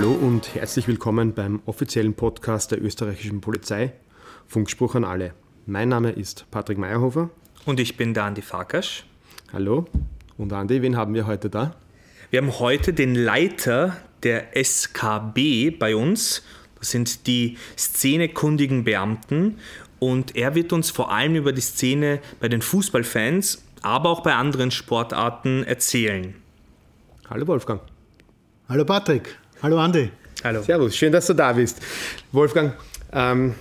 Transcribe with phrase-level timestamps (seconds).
[0.00, 3.92] Hallo und herzlich willkommen beim offiziellen Podcast der österreichischen Polizei.
[4.46, 5.34] Funkspruch an alle.
[5.66, 7.28] Mein Name ist Patrick Meyerhofer.
[7.66, 9.04] Und ich bin der Andi Farkasch.
[9.52, 9.84] Hallo.
[10.38, 11.74] Und Andi, wen haben wir heute da?
[12.30, 16.44] Wir haben heute den Leiter der SKB bei uns.
[16.78, 19.58] Das sind die szenekundigen Beamten.
[19.98, 24.34] Und er wird uns vor allem über die Szene bei den Fußballfans, aber auch bei
[24.34, 26.36] anderen Sportarten erzählen.
[27.28, 27.82] Hallo Wolfgang.
[28.66, 29.36] Hallo Patrick.
[29.62, 30.10] Hallo Andi.
[30.42, 30.62] Hallo.
[30.62, 31.82] Servus, schön, dass du da bist.
[32.32, 32.72] Wolfgang,
[33.12, 33.54] ähm,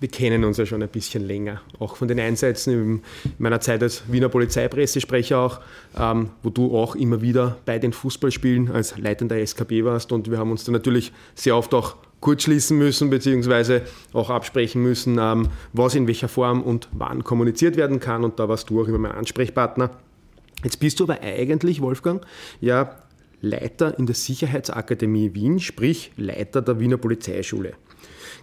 [0.00, 3.02] wir kennen uns ja schon ein bisschen länger, auch von den Einsätzen in
[3.38, 5.60] meiner Zeit als Wiener Polizeipressesprecher auch,
[5.98, 10.36] ähm, wo du auch immer wieder bei den Fußballspielen als leitender SKB warst und wir
[10.36, 13.80] haben uns da natürlich sehr oft auch kurz schließen müssen, beziehungsweise
[14.12, 18.46] auch absprechen müssen, ähm, was in welcher Form und wann kommuniziert werden kann und da
[18.50, 19.88] warst du auch immer mein Ansprechpartner.
[20.62, 22.20] Jetzt bist du aber eigentlich, Wolfgang,
[22.60, 22.94] ja
[23.40, 27.74] Leiter in der Sicherheitsakademie Wien, sprich Leiter der Wiener Polizeischule.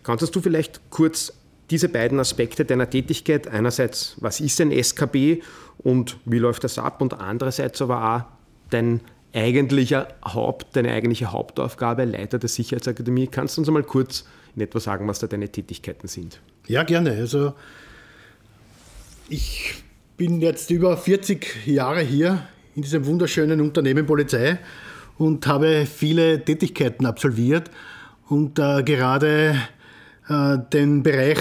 [0.03, 1.33] Kannst du vielleicht kurz
[1.69, 5.41] diese beiden Aspekte deiner Tätigkeit, einerseits, was ist ein SKB
[5.79, 8.21] und wie läuft das ab und andererseits aber auch
[8.69, 9.01] dein
[9.33, 13.27] eigentlicher Haupt, deine eigentliche Hauptaufgabe, Leiter der Sicherheitsakademie.
[13.27, 16.39] Kannst du uns einmal kurz in etwa sagen, was da deine Tätigkeiten sind?
[16.67, 17.11] Ja, gerne.
[17.11, 17.53] Also
[19.29, 19.83] ich
[20.17, 24.59] bin jetzt über 40 Jahre hier in diesem wunderschönen Unternehmen Polizei
[25.17, 27.69] und habe viele Tätigkeiten absolviert
[28.29, 29.55] und äh, gerade
[30.27, 31.39] äh, den Bereich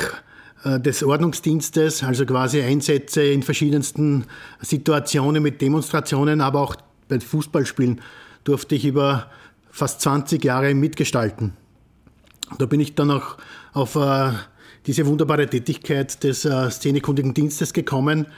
[0.64, 4.24] äh, des Ordnungsdienstes, also quasi Einsätze in verschiedensten
[4.60, 6.76] Situationen mit Demonstrationen, aber auch
[7.08, 8.00] bei Fußballspielen
[8.44, 9.30] durfte ich über
[9.70, 11.54] fast 20 Jahre mitgestalten.
[12.58, 13.38] Da bin ich dann auch
[13.72, 14.32] auf äh,
[14.86, 18.28] diese wunderbare Tätigkeit des szenekundigen Dienstes gekommen äh,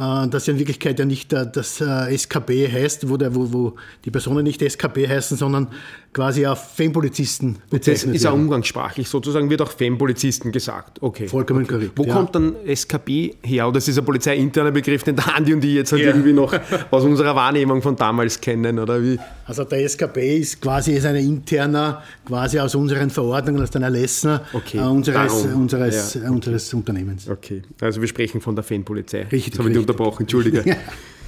[0.00, 3.76] das ja in Wirklichkeit ja nicht äh, das äh, SKB heißt, wo, der, wo, wo
[4.04, 5.68] die Personen nicht SKB heißen, sondern
[6.12, 11.00] quasi auf Fempolizisten bezeichnet Das ist ja umgangssprachlich, sozusagen wird auch Fempolizisten gesagt.
[11.00, 11.28] Okay.
[11.28, 11.74] Vollkommen okay.
[11.74, 11.92] korrekt.
[11.96, 12.14] Wo ja.
[12.14, 13.68] kommt dann SKB her?
[13.68, 16.08] Oder ist das ein polizeiinterner Begriff, den der Andi und ich jetzt halt ja.
[16.08, 16.52] irgendwie noch
[16.90, 19.18] aus unserer Wahrnehmung von damals kennen, oder wie?
[19.46, 24.40] Also der SKB ist quasi ist ein interner, quasi aus unseren Verordnungen, aus den Erlässen
[24.52, 24.78] okay.
[24.78, 26.22] äh, unseres, unseres, ja.
[26.22, 26.30] okay.
[26.30, 27.28] unseres Unternehmens.
[27.28, 29.22] Okay, also wir sprechen von der Fanpolizei.
[29.22, 29.46] Richtig.
[29.46, 30.64] Jetzt habe ich dich unterbrochen, entschuldige.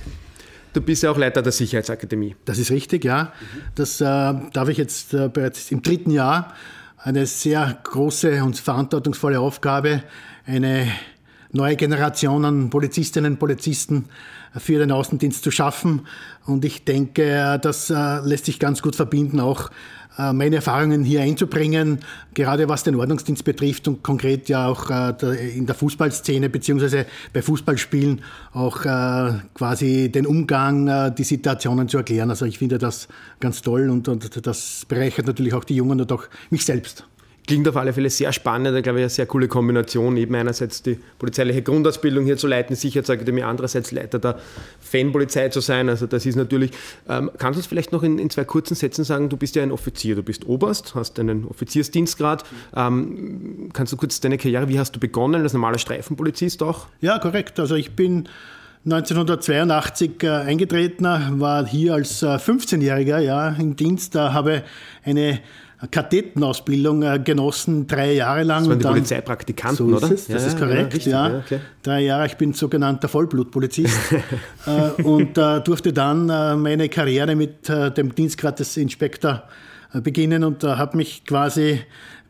[0.73, 2.35] Du bist ja auch Leiter der Sicherheitsakademie.
[2.47, 3.33] Das ist richtig, ja.
[3.75, 6.55] Das äh, darf ich jetzt äh, bereits im dritten Jahr.
[6.97, 10.03] Eine sehr große und verantwortungsvolle Aufgabe,
[10.47, 10.87] eine
[11.51, 14.07] neue Generation an Polizistinnen und Polizisten
[14.57, 16.07] für den Außendienst zu schaffen.
[16.47, 19.73] Und ich denke, das äh, lässt sich ganz gut verbinden, auch äh,
[20.17, 22.01] meine Erfahrungen hier einzubringen,
[22.35, 27.43] gerade was den Ordnungsdienst betrifft und konkret ja auch äh, in der Fußballszene beziehungsweise bei
[27.43, 28.21] Fußballspielen
[28.53, 32.31] auch äh, quasi den Umgang, die Situationen zu erklären.
[32.31, 33.09] Also ich finde das
[33.41, 37.07] ganz toll und, und das bereichert natürlich auch die Jungen und auch mich selbst.
[37.45, 40.97] Klingt auf alle Fälle sehr spannend, glaube ich, eine sehr coole Kombination, eben einerseits die
[41.19, 44.39] polizeiliche Grundausbildung hier zu leiten, Sicherheitsakademie, andererseits Leiter der
[44.81, 45.89] Fanpolizei zu sein.
[45.89, 46.71] Also das ist natürlich,
[47.09, 49.65] ähm, kannst du uns vielleicht noch in, in, zwei kurzen Sätzen sagen, du bist ja
[49.65, 52.45] ein Offizier, du bist Oberst, hast einen Offiziersdienstgrad.
[52.77, 56.87] Ähm, kannst du kurz deine Karriere, wie hast du begonnen, als normaler Streifenpolizist auch?
[57.01, 57.59] Ja, korrekt.
[57.59, 58.29] Also ich bin
[58.85, 64.63] 1982 äh, eingetreten, war hier als äh, 15-Jähriger ja, im Dienst, da habe
[65.05, 65.41] eine
[65.91, 68.61] Kadettenausbildung äh, genossen, drei Jahre lang.
[68.61, 70.11] Das waren die dann, Polizeipraktikanten, so oder?
[70.13, 70.87] Ist das ja, ist korrekt, ja.
[70.95, 71.39] Richtig, ja.
[71.39, 71.61] Okay.
[71.83, 74.13] Drei Jahre, ich bin sogenannter Vollblutpolizist
[74.67, 79.43] äh, und äh, durfte dann äh, meine Karriere mit äh, dem Dienstgrad des Inspektor
[79.93, 81.81] äh, beginnen und habe mich quasi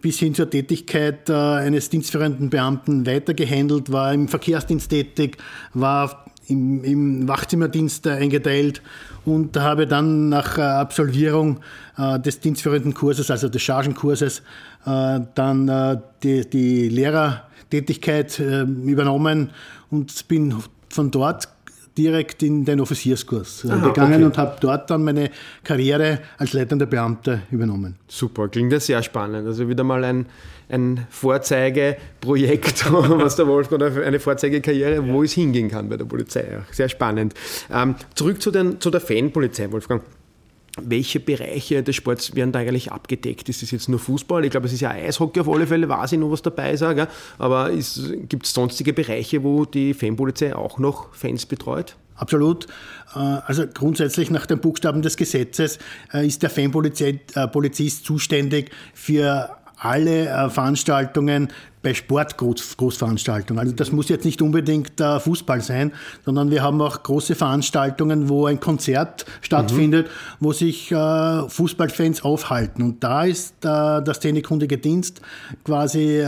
[0.01, 5.37] bis hin zur Tätigkeit eines dienstführenden Beamten weitergehandelt, war im Verkehrsdienst tätig,
[5.75, 8.83] war im, im Wachzimmerdienst eingeteilt.
[9.25, 11.61] Und habe dann nach äh, Absolvierung
[11.97, 14.43] äh, des dienstführenden Kurses, also des Chargenkurses,
[14.85, 19.51] äh, dann die, die Lehrertätigkeit übernommen
[19.91, 20.55] und bin
[20.89, 21.49] von dort
[21.97, 24.25] direkt in den Offizierskurs Aha, gegangen okay.
[24.25, 25.31] und habe dort dann meine
[25.63, 27.97] Karriere als leitender Beamter übernommen.
[28.09, 29.47] Super, klingt ja sehr spannend.
[29.47, 30.27] Also wieder mal ein,
[30.69, 36.47] ein Vorzeigeprojekt, was der Wolfgang oder eine Vorzeigekarriere, wo es hingehen kann bei der Polizei.
[36.71, 37.35] Sehr spannend.
[37.71, 40.03] Ähm, zurück zu, den, zu der Fanpolizei, Wolfgang.
[40.81, 43.49] Welche Bereiche des Sports werden da eigentlich abgedeckt?
[43.51, 44.45] Ist es jetzt nur Fußball?
[44.45, 46.83] Ich glaube, es ist ja Eishockey auf alle Fälle, weiß ich noch, was dabei ist.
[46.83, 47.71] Aber
[48.29, 51.97] gibt es sonstige Bereiche, wo die Fanpolizei auch noch Fans betreut?
[52.17, 52.67] Absolut.
[53.15, 55.79] Äh, also grundsätzlich nach den Buchstaben des Gesetzes
[56.15, 59.51] äh, ist der Fanpolizist äh, zuständig für
[59.83, 61.49] alle äh, Veranstaltungen
[61.83, 63.59] bei Sportgroßveranstaltungen.
[63.61, 65.93] Also das muss jetzt nicht unbedingt äh, Fußball sein,
[66.25, 70.11] sondern wir haben auch große Veranstaltungen, wo ein Konzert stattfindet, mhm.
[70.39, 72.83] wo sich äh, Fußballfans aufhalten.
[72.83, 75.21] Und da ist der Szenekundige Dienst
[75.65, 76.25] quasi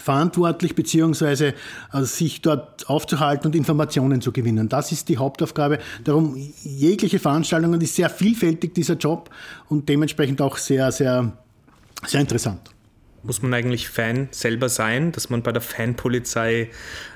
[0.00, 1.54] verantwortlich, beziehungsweise
[1.90, 4.68] also sich dort aufzuhalten und Informationen zu gewinnen.
[4.68, 5.78] Das ist die Hauptaufgabe.
[6.02, 9.30] Darum, jegliche Veranstaltungen ist sehr vielfältig, dieser Job,
[9.68, 11.32] und dementsprechend auch sehr, sehr,
[12.06, 12.70] sehr interessant.
[13.22, 16.68] Muss man eigentlich Fan selber sein, dass man bei der Fanpolizei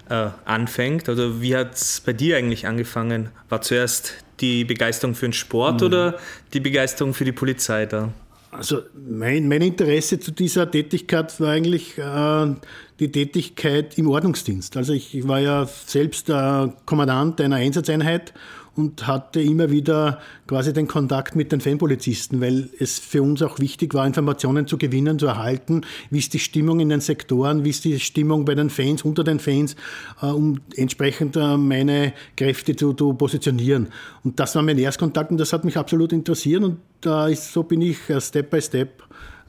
[0.08, 1.08] äh, anfängt?
[1.08, 3.28] Oder wie hat es bei dir eigentlich angefangen?
[3.50, 5.86] War zuerst die Begeisterung für den Sport mhm.
[5.86, 6.18] oder
[6.52, 8.12] die Begeisterung für die Polizei da?
[8.50, 12.54] Also mein, mein Interesse zu dieser Tätigkeit war eigentlich äh,
[12.98, 14.76] die Tätigkeit im Ordnungsdienst.
[14.76, 18.32] Also ich, ich war ja selbst äh, Kommandant einer Einsatzeinheit
[18.78, 23.58] und hatte immer wieder quasi den Kontakt mit den Fanpolizisten, weil es für uns auch
[23.58, 25.80] wichtig war, Informationen zu gewinnen, zu erhalten,
[26.10, 29.24] wie ist die Stimmung in den Sektoren, wie ist die Stimmung bei den Fans, unter
[29.24, 29.74] den Fans,
[30.22, 33.88] äh, um entsprechend äh, meine Kräfte zu, zu, positionieren.
[34.22, 37.82] Und das war mein Erstkontakt und das hat mich absolut interessiert und äh, so bin
[37.82, 39.02] ich Step by Step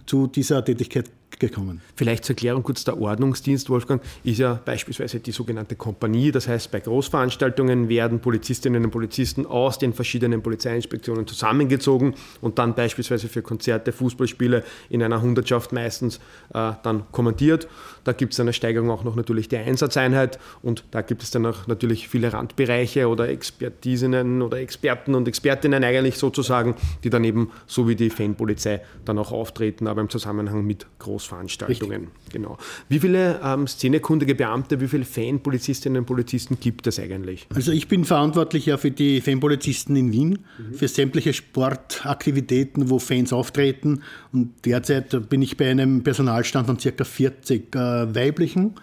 [0.08, 1.82] zu dieser Tätigkeit gekommen.
[1.96, 6.32] Vielleicht zur Erklärung kurz, der Ordnungsdienst, Wolfgang, ist ja beispielsweise die sogenannte Kompanie.
[6.32, 12.76] Das heißt, bei Großveranstaltungen werden Polizistinnen und Polizisten aus den verschiedenen Polizeiinspektionen zusammengezogen und dann
[12.76, 16.18] beispielsweise für Konzerte, Fußballspiele in einer Hundertschaft meistens
[16.54, 17.68] äh, dann kommandiert.
[18.10, 21.46] Da gibt es eine Steigerung auch noch natürlich der Einsatzeinheit und da gibt es dann
[21.46, 26.74] auch natürlich viele Randbereiche oder Expertisinnen oder Experten und Expertinnen eigentlich sozusagen,
[27.04, 32.06] die dann eben so wie die Fanpolizei dann auch auftreten, aber im Zusammenhang mit Großveranstaltungen.
[32.06, 32.34] Richtig.
[32.34, 32.58] Genau.
[32.88, 37.46] Wie viele ähm, szenekundige Beamte, wie viele Fanpolizistinnen und Polizisten gibt es eigentlich?
[37.54, 40.74] Also ich bin verantwortlich ja für die Fanpolizisten in Wien, mhm.
[40.74, 44.02] für sämtliche Sportaktivitäten, wo Fans auftreten
[44.32, 47.04] und derzeit bin ich bei einem Personalstand von ca.
[47.04, 48.76] 40 äh, weiblichen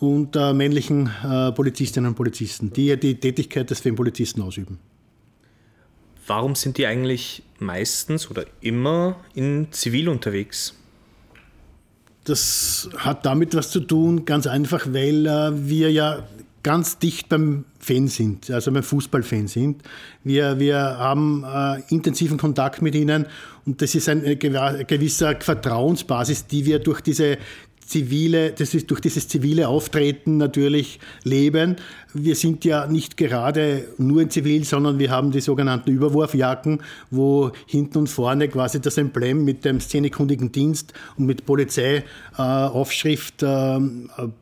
[0.00, 4.78] und äh, männlichen äh, Polizistinnen und Polizisten, die die Tätigkeit des Fanpolizisten ausüben.
[6.26, 10.74] Warum sind die eigentlich meistens oder immer in Zivil unterwegs?
[12.24, 16.24] Das hat damit was zu tun, ganz einfach, weil äh, wir ja
[16.62, 19.82] ganz dicht beim Fan sind, also beim Fußballfan sind.
[20.24, 23.26] Wir, wir haben äh, intensiven Kontakt mit ihnen
[23.66, 27.36] und das ist eine gewisse Vertrauensbasis, die wir durch diese
[27.86, 31.76] zivile, das ist durch dieses zivile Auftreten natürlich leben.
[32.12, 37.52] Wir sind ja nicht gerade nur in Zivil, sondern wir haben die sogenannten Überwurfjacken, wo
[37.66, 43.80] hinten und vorne quasi das Emblem mit dem szenekundigen Dienst und mit Polizeiaufschrift äh, äh,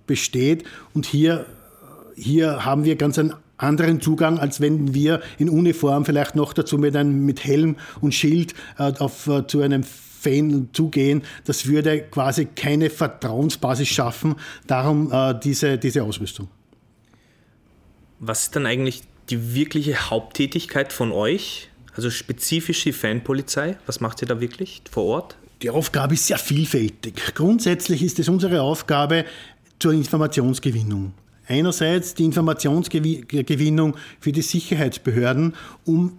[0.07, 0.65] besteht.
[0.95, 1.47] Und hier,
[2.15, 6.79] hier haben wir ganz einen anderen Zugang, als wenn wir in Uniform vielleicht noch dazu
[6.79, 9.85] mit, einem, mit Helm und Schild äh, auf, äh, zu einem
[10.23, 14.37] Fan zugehen, das würde quasi keine Vertrauensbasis schaffen.
[14.67, 16.49] Darum äh, diese, diese Ausrüstung.
[18.19, 21.69] Was ist dann eigentlich die wirkliche Haupttätigkeit von euch?
[21.95, 23.77] Also spezifisch die Fanpolizei?
[23.87, 25.37] Was macht ihr da wirklich vor Ort?
[25.61, 27.35] Die Aufgabe ist sehr vielfältig.
[27.35, 29.25] Grundsätzlich ist es unsere Aufgabe
[29.79, 31.15] zur Informationsgewinnung.
[31.47, 35.55] Einerseits die Informationsgewinnung für die Sicherheitsbehörden,
[35.85, 36.19] um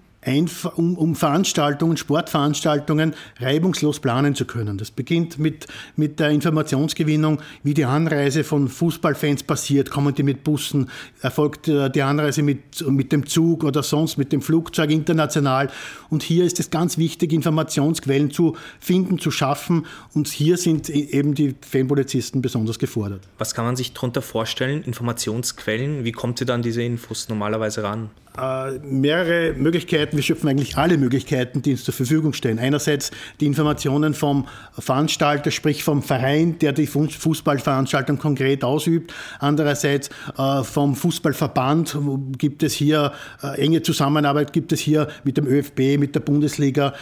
[0.75, 4.78] um, um Veranstaltungen, Sportveranstaltungen reibungslos planen zu können.
[4.78, 9.89] Das beginnt mit, mit der Informationsgewinnung, wie die Anreise von Fußballfans passiert.
[9.89, 10.89] Kommen die mit Bussen?
[11.22, 15.70] Erfolgt äh, die Anreise mit, mit dem Zug oder sonst mit dem Flugzeug international?
[16.10, 19.86] Und hier ist es ganz wichtig, Informationsquellen zu finden, zu schaffen.
[20.13, 23.22] Und hier sind e-, eben die Fanpolizisten besonders gefordert.
[23.38, 24.84] Was kann man sich darunter vorstellen?
[24.84, 26.03] Informationsquellen?
[26.03, 28.10] Wie kommt ihr dann diese Infos normalerweise ran?
[28.38, 32.58] Äh, mehrere Möglichkeiten, wir schöpfen eigentlich alle Möglichkeiten, die uns zur Verfügung stehen.
[32.58, 34.48] Einerseits die Informationen vom
[34.78, 39.13] Veranstalter, sprich vom Verein, der die Fußballveranstaltung konkret ausübt.
[39.40, 41.98] Andererseits äh, vom Fußballverband
[42.40, 43.12] gibt es hier
[43.44, 46.94] äh, enge Zusammenarbeit, gibt es hier mit dem ÖFB, mit der Bundesliga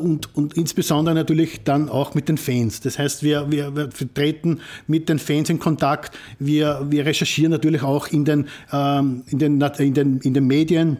[0.00, 2.80] und, und insbesondere natürlich dann auch mit den Fans.
[2.80, 6.16] Das heißt, wir, wir, wir treten mit den Fans in Kontakt.
[6.38, 10.65] Wir, wir recherchieren natürlich auch in den, ähm, in den, in den, in den Medien,
[10.66, 10.96] Medien,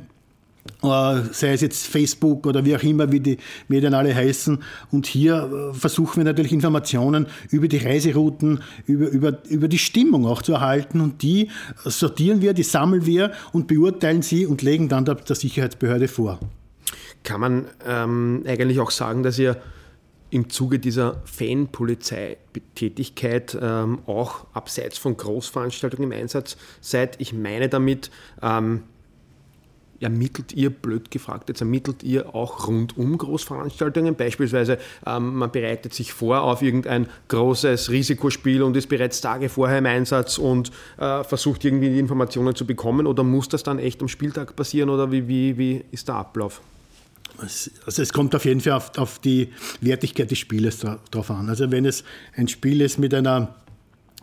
[0.82, 4.62] äh, sei es jetzt Facebook oder wie auch immer, wie die Medien alle heißen.
[4.92, 10.24] Und hier äh, versuchen wir natürlich Informationen über die Reiserouten, über, über, über die Stimmung
[10.24, 11.00] auch zu erhalten.
[11.00, 11.50] Und die
[11.84, 16.38] sortieren wir, die sammeln wir und beurteilen sie und legen dann der, der Sicherheitsbehörde vor.
[17.24, 19.60] Kann man ähm, eigentlich auch sagen, dass ihr
[20.30, 27.20] im Zuge dieser Fanpolizeitätigkeit ähm, auch abseits von Großveranstaltungen im Einsatz seid?
[27.20, 28.84] Ich meine damit, ähm,
[30.00, 34.14] ermittelt ihr, blöd gefragt, jetzt ermittelt ihr auch rund um Großveranstaltungen?
[34.14, 39.78] Beispielsweise ähm, man bereitet sich vor auf irgendein großes Risikospiel und ist bereits Tage vorher
[39.78, 44.00] im Einsatz und äh, versucht irgendwie die Informationen zu bekommen oder muss das dann echt
[44.02, 46.60] am Spieltag passieren oder wie, wie, wie ist der Ablauf?
[47.38, 50.78] Also es kommt auf jeden Fall auf, auf die Wertigkeit des Spieles
[51.10, 51.48] drauf an.
[51.48, 53.54] Also wenn es ein Spiel ist mit einer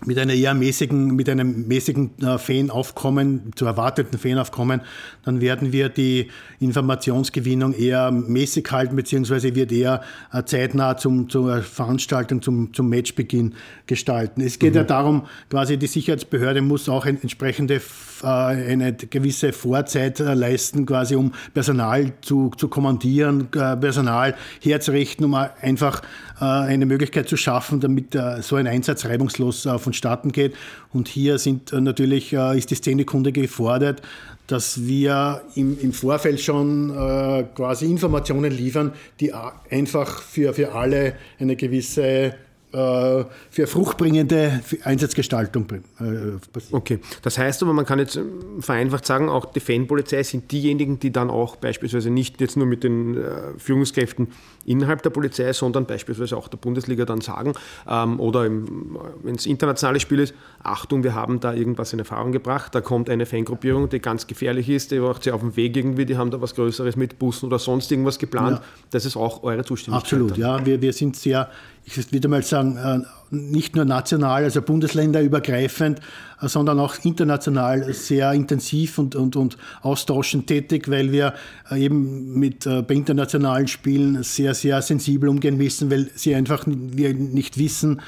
[0.05, 4.81] mit einer eher mäßigen, mit einem mäßigen äh, Fanaufkommen, zu erwarteten Fanaufkommen,
[5.23, 6.29] dann werden wir die
[6.59, 13.55] Informationsgewinnung eher mäßig halten, beziehungsweise wird eher äh, zeitnah zum, zur Veranstaltung, zum, zum Matchbeginn
[13.87, 14.41] gestalten.
[14.41, 14.77] Es geht mhm.
[14.77, 17.81] ja darum, quasi die Sicherheitsbehörde muss auch entsprechende,
[18.23, 26.01] eine gewisse Vorzeit leisten, quasi um Personal zu, zu kommandieren, Personal herzurichten, um einfach
[26.39, 30.55] eine Möglichkeit zu schaffen, damit so ein Einsatz reibungslos vonstatten geht.
[30.91, 34.01] Und hier sind natürlich, ist die Szenekunde gefordert,
[34.47, 39.33] dass wir im, im Vorfeld schon äh, quasi Informationen liefern, die
[39.69, 42.31] einfach für, für alle eine gewisse äh,
[42.73, 46.73] für fruchtbringende Einsatzgestaltung äh, passiert.
[46.73, 48.19] Okay, das heißt aber, man kann jetzt
[48.61, 52.83] vereinfacht sagen, auch die Fanpolizei sind diejenigen, die dann auch beispielsweise nicht jetzt nur mit
[52.83, 53.21] den äh,
[53.57, 54.29] Führungskräften
[54.65, 57.53] innerhalb der Polizei, sondern beispielsweise auch der Bundesliga dann sagen,
[57.87, 62.73] ähm, oder wenn es internationales Spiel ist, Achtung, wir haben da irgendwas in Erfahrung gebracht,
[62.73, 66.05] da kommt eine Fangruppierung, die ganz gefährlich ist, die macht sie auf dem Weg irgendwie,
[66.05, 68.59] die haben da was Größeres mit Bussen oder sonst irgendwas geplant.
[68.59, 68.65] Ja.
[68.89, 70.03] Das ist auch eure Zuständigkeit.
[70.03, 71.49] Absolut, ja, wir, wir sind sehr
[71.85, 72.99] ich würde mal sagen, äh,
[73.35, 75.99] nicht nur national, also bundesländerübergreifend,
[76.41, 81.33] äh, sondern auch international sehr intensiv und, und, und austauschend tätig, weil wir
[81.69, 87.13] äh, eben mit, bei internationalen Spielen sehr, sehr sensibel umgehen müssen, weil sie einfach wir
[87.13, 88.01] nicht wissen,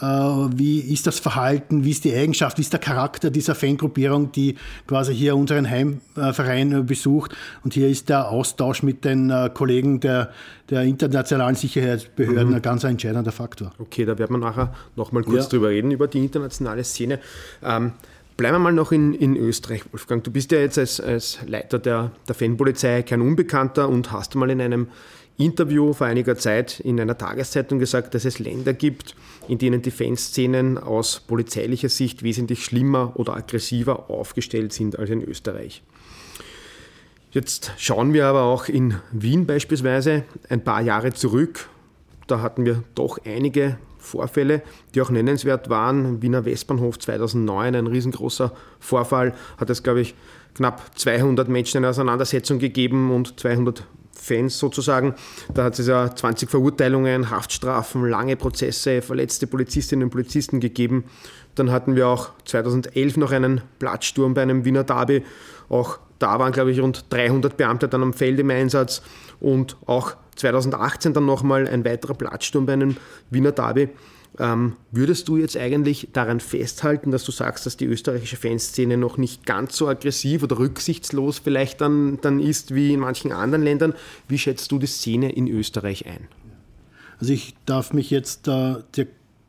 [0.00, 4.56] wie ist das Verhalten, wie ist die Eigenschaft, wie ist der Charakter dieser Fangruppierung, die
[4.86, 7.36] quasi hier unseren Heimverein besucht.
[7.64, 10.30] Und hier ist der Austausch mit den äh, Kollegen der,
[10.70, 12.54] der internationalen Sicherheitsbehörden mhm.
[12.54, 13.72] ein ganz entscheidender Faktor.
[13.78, 15.50] Okay, da werden wir nachher nochmal kurz ja.
[15.50, 17.18] drüber reden, über die internationale Szene.
[17.62, 17.92] Ähm,
[18.40, 20.24] Bleiben wir mal noch in, in Österreich, Wolfgang.
[20.24, 24.48] Du bist ja jetzt als, als Leiter der, der Fanpolizei kein Unbekannter und hast mal
[24.48, 24.88] in einem
[25.40, 29.16] Interview vor einiger Zeit in einer Tageszeitung gesagt, dass es Länder gibt,
[29.48, 35.22] in denen die Fanszenen aus polizeilicher Sicht wesentlich schlimmer oder aggressiver aufgestellt sind als in
[35.22, 35.82] Österreich.
[37.32, 41.68] Jetzt schauen wir aber auch in Wien beispielsweise ein paar Jahre zurück.
[42.26, 44.62] Da hatten wir doch einige Vorfälle,
[44.94, 46.22] die auch nennenswert waren.
[46.22, 50.14] Wiener Westbahnhof 2009, ein riesengroßer Vorfall, hat es, glaube ich,
[50.54, 53.86] knapp 200 Menschen eine Auseinandersetzung gegeben und 200
[54.20, 55.14] Fans sozusagen.
[55.54, 61.04] Da hat es ja 20 Verurteilungen, Haftstrafen, lange Prozesse, verletzte Polizistinnen und Polizisten gegeben.
[61.54, 65.24] Dann hatten wir auch 2011 noch einen Plattsturm bei einem Wiener Derby.
[65.68, 69.02] Auch da waren, glaube ich, rund 300 Beamte dann am Feld im Einsatz.
[69.40, 72.96] Und auch 2018 dann nochmal ein weiterer Plattsturm bei einem
[73.30, 73.88] Wiener Derby.
[74.38, 79.16] Ähm, würdest du jetzt eigentlich daran festhalten, dass du sagst, dass die österreichische Fanszene noch
[79.18, 83.94] nicht ganz so aggressiv oder rücksichtslos vielleicht dann, dann ist wie in manchen anderen Ländern?
[84.28, 86.28] Wie schätzt du die Szene in Österreich ein?
[87.18, 88.76] Also ich darf mich jetzt äh,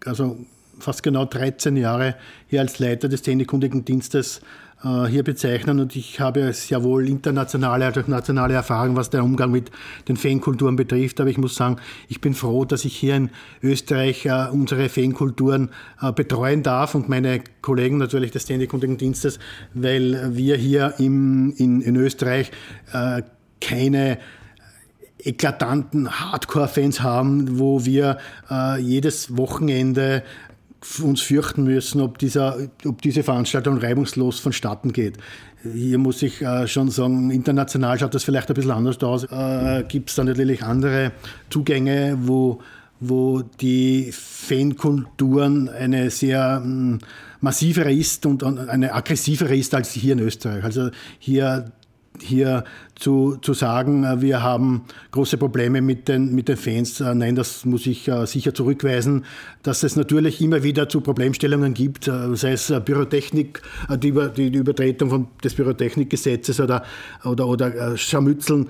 [0.03, 0.37] also
[0.79, 2.15] fast genau 13 Jahre
[2.47, 4.41] hier als Leiter des Szenekundigen Dienstes
[4.83, 5.79] äh, hier bezeichnen.
[5.79, 9.71] Und ich habe sehr wohl internationale als auch nationale Erfahrung, was den Umgang mit
[10.07, 11.19] den Fankulturen betrifft.
[11.19, 13.29] Aber ich muss sagen, ich bin froh, dass ich hier in
[13.61, 15.69] Österreich äh, unsere Fankulturen
[16.01, 19.39] äh, betreuen darf und meine Kollegen natürlich des Ständigen Dienstes,
[19.73, 22.51] weil wir hier im, in, in Österreich
[23.61, 24.17] keine
[25.23, 28.17] eklatanten Hardcore-Fans haben, wo wir
[28.49, 30.23] äh, jedes Wochenende
[31.03, 35.17] uns fürchten müssen, ob, dieser, ob diese Veranstaltung reibungslos vonstatten geht.
[35.63, 39.25] Hier muss ich äh, schon sagen, international schaut das vielleicht ein bisschen anders aus.
[39.25, 41.11] Äh, Gibt es da natürlich andere
[41.49, 42.61] Zugänge, wo,
[42.99, 46.99] wo die Fankulturen eine sehr hm,
[47.41, 50.63] massivere ist und, und eine aggressivere ist als hier in Österreich.
[50.63, 51.71] Also hier
[52.19, 52.63] hier
[53.01, 57.01] zu, zu sagen, äh, wir haben große Probleme mit den, mit den Fans.
[57.01, 59.25] Äh, nein, das muss ich äh, sicher zurückweisen,
[59.63, 63.61] dass es natürlich immer wieder zu Problemstellungen gibt, sei es Bürotechnik,
[63.97, 66.83] die, die, Übertretung von, des Bürotechnikgesetzes oder,
[67.23, 68.69] oder, oder Scharmützeln.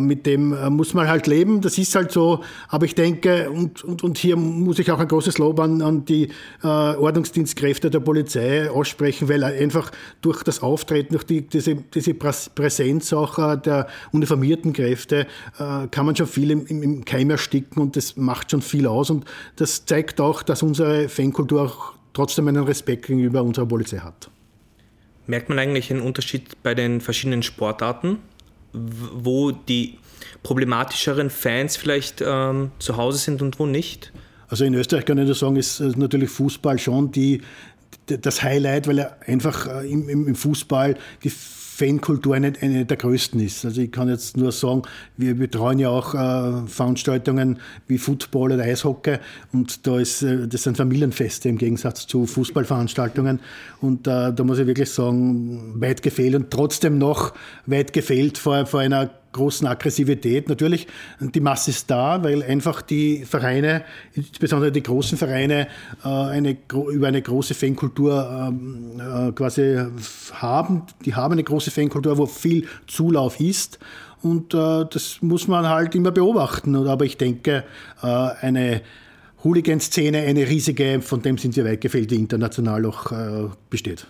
[0.00, 2.42] Mit dem muss man halt leben, das ist halt so.
[2.68, 6.06] Aber ich denke, und, und, und hier muss ich auch ein großes Lob an, an
[6.06, 6.30] die
[6.62, 9.92] Ordnungsdienstkräfte der Polizei aussprechen, weil einfach
[10.22, 12.79] durch das Auftreten, durch die, diese, diese Präsenz
[13.12, 15.26] auch der der uniformierten Kräfte
[15.58, 19.10] äh, kann man schon viel im, im, Keim ersticken und das macht schon viel aus.
[19.10, 19.24] Und
[19.56, 24.30] das zeigt auch, dass unsere Fankultur auch trotzdem einen Respekt gegenüber unserer Polizei hat.
[25.26, 28.18] Merkt man eigentlich einen Unterschied bei den verschiedenen Sportarten?
[28.72, 29.98] wo die
[30.42, 34.12] problematischeren Fans vielleicht ähm, zu Hause sind und wo nicht?
[34.48, 37.42] Also in Österreich kann ich nur sagen, ist natürlich Fußball schon die,
[38.06, 41.32] das Highlight, weil er einfach äh, im, im Fußball die
[41.80, 43.64] Fankultur eine, eine der größten ist.
[43.64, 44.82] Also ich kann jetzt nur sagen,
[45.16, 49.16] wir betreuen ja auch äh, Veranstaltungen wie Football oder Eishockey
[49.52, 53.40] und da ist, äh, das sind Familienfeste im Gegensatz zu Fußballveranstaltungen
[53.80, 57.32] und äh, da muss ich wirklich sagen, weit gefehlt und trotzdem noch
[57.64, 60.48] weit gefehlt vor, vor einer großen Aggressivität.
[60.48, 60.86] Natürlich,
[61.20, 63.84] die Masse ist da, weil einfach die Vereine,
[64.14, 65.68] insbesondere die großen Vereine,
[66.04, 66.56] äh, eine,
[66.90, 69.78] über eine große Fankultur ähm, äh, quasi
[70.34, 70.82] haben.
[71.04, 73.78] Die haben eine große Fankultur, wo viel Zulauf ist.
[74.22, 76.74] Und äh, das muss man halt immer beobachten.
[76.76, 77.64] Aber ich denke,
[78.02, 78.82] eine
[79.42, 84.06] Hooligan-Szene, eine riesige, von dem sind wir weit gefehlt, die international auch besteht.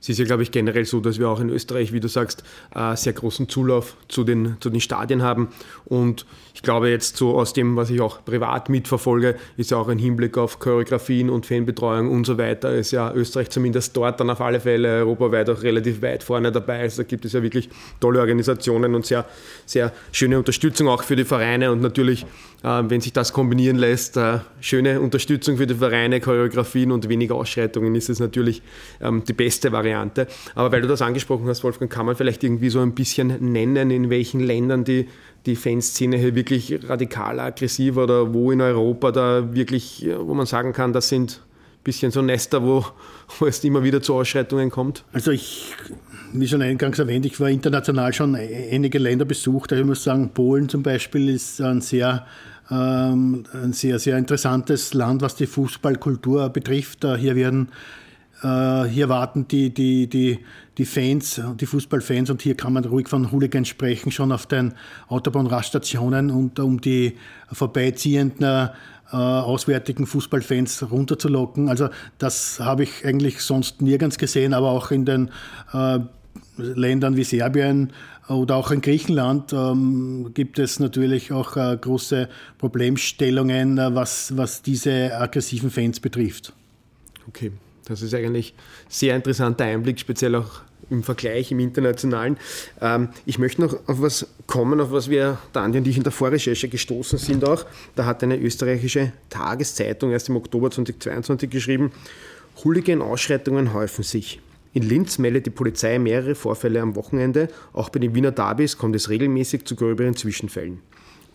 [0.00, 2.42] Es ist ja, glaube ich, generell so, dass wir auch in Österreich, wie du sagst,
[2.74, 5.48] äh, sehr großen Zulauf zu den, zu den Stadien haben.
[5.84, 9.88] Und ich glaube jetzt so aus dem, was ich auch privat mitverfolge, ist ja auch
[9.88, 14.30] ein Hinblick auf Choreografien und Fanbetreuung und so weiter, ist ja Österreich zumindest dort dann
[14.30, 16.80] auf alle Fälle europaweit auch relativ weit vorne dabei.
[16.80, 17.68] Also da gibt es ja wirklich
[18.00, 19.26] tolle Organisationen und sehr,
[19.66, 22.24] sehr schöne Unterstützung auch für die Vereine und natürlich
[22.62, 27.94] wenn sich das kombinieren lässt, äh, schöne Unterstützung für die Vereine, Choreografien und weniger Ausschreitungen,
[27.94, 28.62] ist es natürlich
[29.00, 30.26] ähm, die beste Variante.
[30.54, 33.90] Aber weil du das angesprochen hast, Wolfgang, kann man vielleicht irgendwie so ein bisschen nennen,
[33.90, 35.08] in welchen Ländern die,
[35.46, 40.74] die Fanszene hier wirklich radikal aggressiv oder wo in Europa da wirklich, wo man sagen
[40.74, 42.84] kann, das sind ein bisschen so Nester, wo,
[43.38, 45.04] wo es immer wieder zu Ausschreitungen kommt?
[45.12, 45.74] Also ich
[46.32, 49.72] wie schon eingangs erwähnt, ich war international schon einige Länder besucht.
[49.72, 52.26] Ich muss sagen, Polen zum Beispiel ist ein sehr,
[52.70, 57.04] ähm, ein sehr, sehr interessantes Land, was die Fußballkultur betrifft.
[57.18, 57.68] Hier werden
[58.42, 60.38] äh, hier warten die, die, die,
[60.78, 64.72] die Fans, die Fußballfans, und hier kann man ruhig von Hooligans sprechen, schon auf den
[65.08, 67.16] Autobahnraststationen und um die
[67.52, 68.70] vorbeiziehenden
[69.12, 71.68] äh, auswärtigen Fußballfans runterzulocken.
[71.68, 75.30] Also das habe ich eigentlich sonst nirgends gesehen, aber auch in den
[75.72, 75.98] äh,
[76.56, 77.92] Ländern wie Serbien
[78.30, 84.62] oder auch in Griechenland ähm, gibt es natürlich auch äh, große Problemstellungen, äh, was, was
[84.62, 86.52] diese aggressiven Fans betrifft.
[87.28, 87.52] Okay,
[87.86, 92.36] das ist eigentlich ein sehr interessanter Einblick, speziell auch im Vergleich im Internationalen.
[92.80, 96.12] Ähm, ich möchte noch auf was kommen, auf was wir, Daniel und ich, in der
[96.12, 97.64] Vorrecherche gestoßen sind auch.
[97.96, 101.92] Da hat eine österreichische Tageszeitung erst im Oktober 2022 geschrieben,
[102.64, 104.40] Hooligan-Ausschreitungen häufen sich.
[104.72, 107.48] In Linz meldet die Polizei mehrere Vorfälle am Wochenende.
[107.72, 110.80] Auch bei den Wiener Derbys kommt es regelmäßig zu gröberen Zwischenfällen.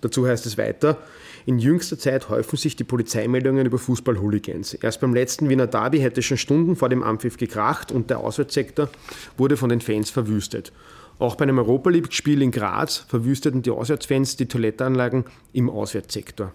[0.02, 1.00] Dazu heißt es weiter,
[1.46, 4.76] in jüngster Zeit häufen sich die Polizeimeldungen über Fußball-Hooligans.
[4.76, 8.90] Erst beim letzten Wiener Derby hätte schon Stunden vor dem Ampfiff gekracht und der Auswärtssektor
[9.38, 10.72] wurde von den Fans verwüstet.
[11.18, 16.52] Auch bei einem Europa League-Spiel in Graz verwüsteten die Auswärtsfans die Toilettenanlagen im Auswärtssektor.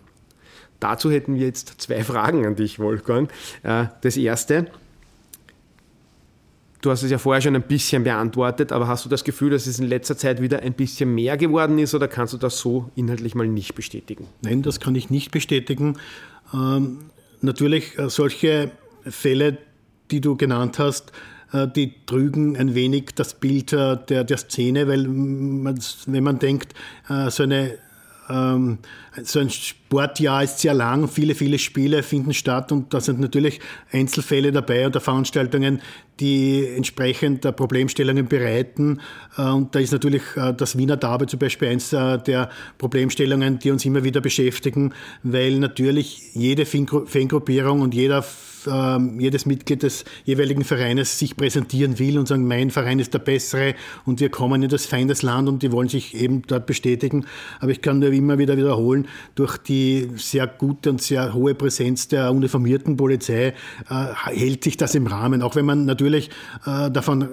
[0.81, 3.31] Dazu hätten wir jetzt zwei Fragen an dich, Wolfgang.
[3.63, 4.67] Äh, das erste,
[6.81, 9.67] Du hast es ja vorher schon ein bisschen beantwortet, aber hast du das Gefühl, dass
[9.67, 12.91] es in letzter Zeit wieder ein bisschen mehr geworden ist oder kannst du das so
[12.97, 14.27] inhaltlich mal nicht bestätigen?
[14.41, 15.99] Nein, das kann ich nicht bestätigen.
[16.55, 17.11] Ähm,
[17.43, 18.71] natürlich, äh, solche
[19.05, 19.59] Fälle,
[20.11, 21.13] die du genannt hast,
[21.53, 26.75] äh, die trügen ein wenig das Bild äh, der, der Szene, weil wenn man denkt,
[27.29, 27.79] so eine
[28.31, 28.79] ähm,
[29.23, 33.61] so ein Sportjahr ist sehr lang, viele, viele Spiele finden statt und da sind natürlich
[33.93, 35.83] Einzelfälle dabei oder Veranstaltungen,
[36.21, 39.01] die entsprechend Problemstellungen bereiten.
[39.37, 43.59] Äh, und da ist natürlich äh, das Wiener Derby zum Beispiel eins äh, der Problemstellungen,
[43.59, 48.25] die uns immer wieder beschäftigen, weil natürlich jede Fangruppierung und jeder
[48.67, 53.19] ähm, jedes Mitglied des jeweiligen Vereines sich präsentieren will und sagen, mein Verein ist der
[53.19, 57.27] bessere und wir kommen in das Feindesland und die wollen sich eben dort bestätigen.
[57.61, 62.09] Aber ich kann nur immer wieder wiederholen, durch die sehr gute und sehr hohe Präsenz
[62.09, 63.55] der uniformierten Polizei
[63.89, 65.43] äh, hält sich das im Rahmen.
[65.43, 66.31] Auch wenn man natürlich
[66.67, 67.27] äh, davon äh,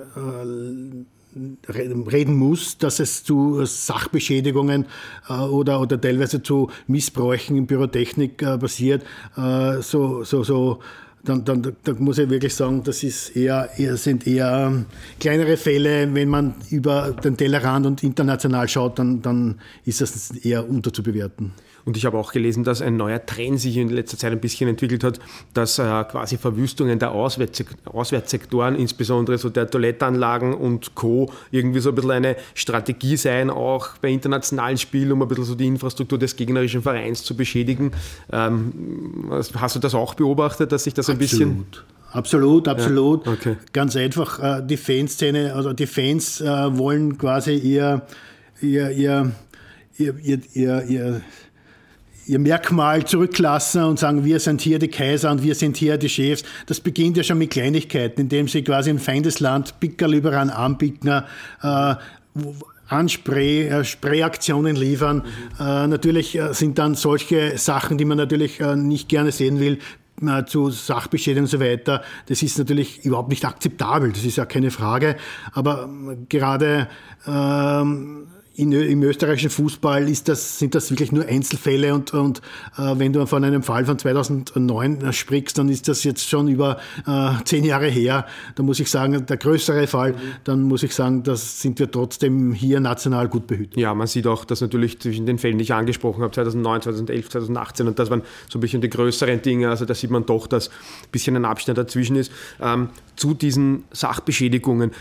[1.69, 4.85] reden muss, dass es zu Sachbeschädigungen
[5.29, 9.03] äh, oder, oder teilweise zu Missbräuchen in Pyrotechnik äh, passiert,
[9.35, 10.79] äh, so, so, so
[11.23, 14.85] dann, dann, dann, muss ich wirklich sagen, das ist eher, eher, sind eher ähm,
[15.19, 16.13] kleinere Fälle.
[16.13, 21.51] Wenn man über den Tellerrand und international schaut, dann, dann ist das eher unterzubewerten.
[21.87, 24.67] Und ich habe auch gelesen, dass ein neuer Trend sich in letzter Zeit ein bisschen
[24.67, 25.21] entwickelt hat,
[25.53, 31.95] dass äh, quasi Verwüstungen der Auswärtssektoren, insbesondere so der Toilettanlagen und Co., irgendwie so ein
[31.95, 36.35] bisschen eine Strategie sein, auch bei internationalen Spielen, um ein bisschen so die Infrastruktur des
[36.35, 37.91] gegnerischen Vereins zu beschädigen.
[38.33, 41.71] Ähm, hast du das auch beobachtet, dass sich das ein Absolut.
[41.71, 43.25] bisschen Absolut, absolut.
[43.25, 43.55] Ja, okay.
[43.71, 46.45] Ganz einfach, äh, die Fanszene, also die Fans äh,
[46.77, 48.01] wollen quasi ihr
[48.61, 49.31] ihr, ihr,
[49.97, 51.21] ihr, ihr, ihr ihr
[52.27, 56.43] Merkmal zurücklassen und sagen, wir sind hier die Kaiser und wir sind hier die Chefs.
[56.65, 61.07] Das beginnt ja schon mit Kleinigkeiten, indem sie quasi im Feindesland Pickerl überall anbieten,
[61.61, 61.95] äh,
[62.89, 65.17] Anspray, äh, Sprayaktionen liefern.
[65.17, 65.65] Mhm.
[65.65, 69.79] Äh, natürlich äh, sind dann solche Sachen, die man natürlich äh, nicht gerne sehen will,
[70.21, 72.03] äh, zu Sachbeschädigung und so weiter.
[72.27, 75.17] Das ist natürlich überhaupt nicht akzeptabel, das ist ja keine Frage.
[75.51, 75.89] Aber
[76.29, 76.87] gerade
[77.27, 78.27] ähm,
[78.57, 82.41] in, im österreichischen Fußball ist das, sind das wirklich nur Einzelfälle und, und
[82.77, 86.79] äh, wenn du von einem Fall von 2009 sprichst, dann ist das jetzt schon über
[87.05, 88.25] äh, zehn Jahre her.
[88.55, 92.51] Da muss ich sagen, der größere Fall, dann muss ich sagen, das sind wir trotzdem
[92.51, 93.77] hier national gut behütet.
[93.77, 97.29] Ja, man sieht auch, dass natürlich zwischen den Fällen, die ich angesprochen habe, 2009, 2011,
[97.29, 100.47] 2018 und das waren so ein bisschen die größeren Dinge, also da sieht man doch,
[100.47, 102.31] dass ein bisschen ein Abstand dazwischen ist.
[102.59, 104.91] Ähm, zu diesen Sachbeschädigungen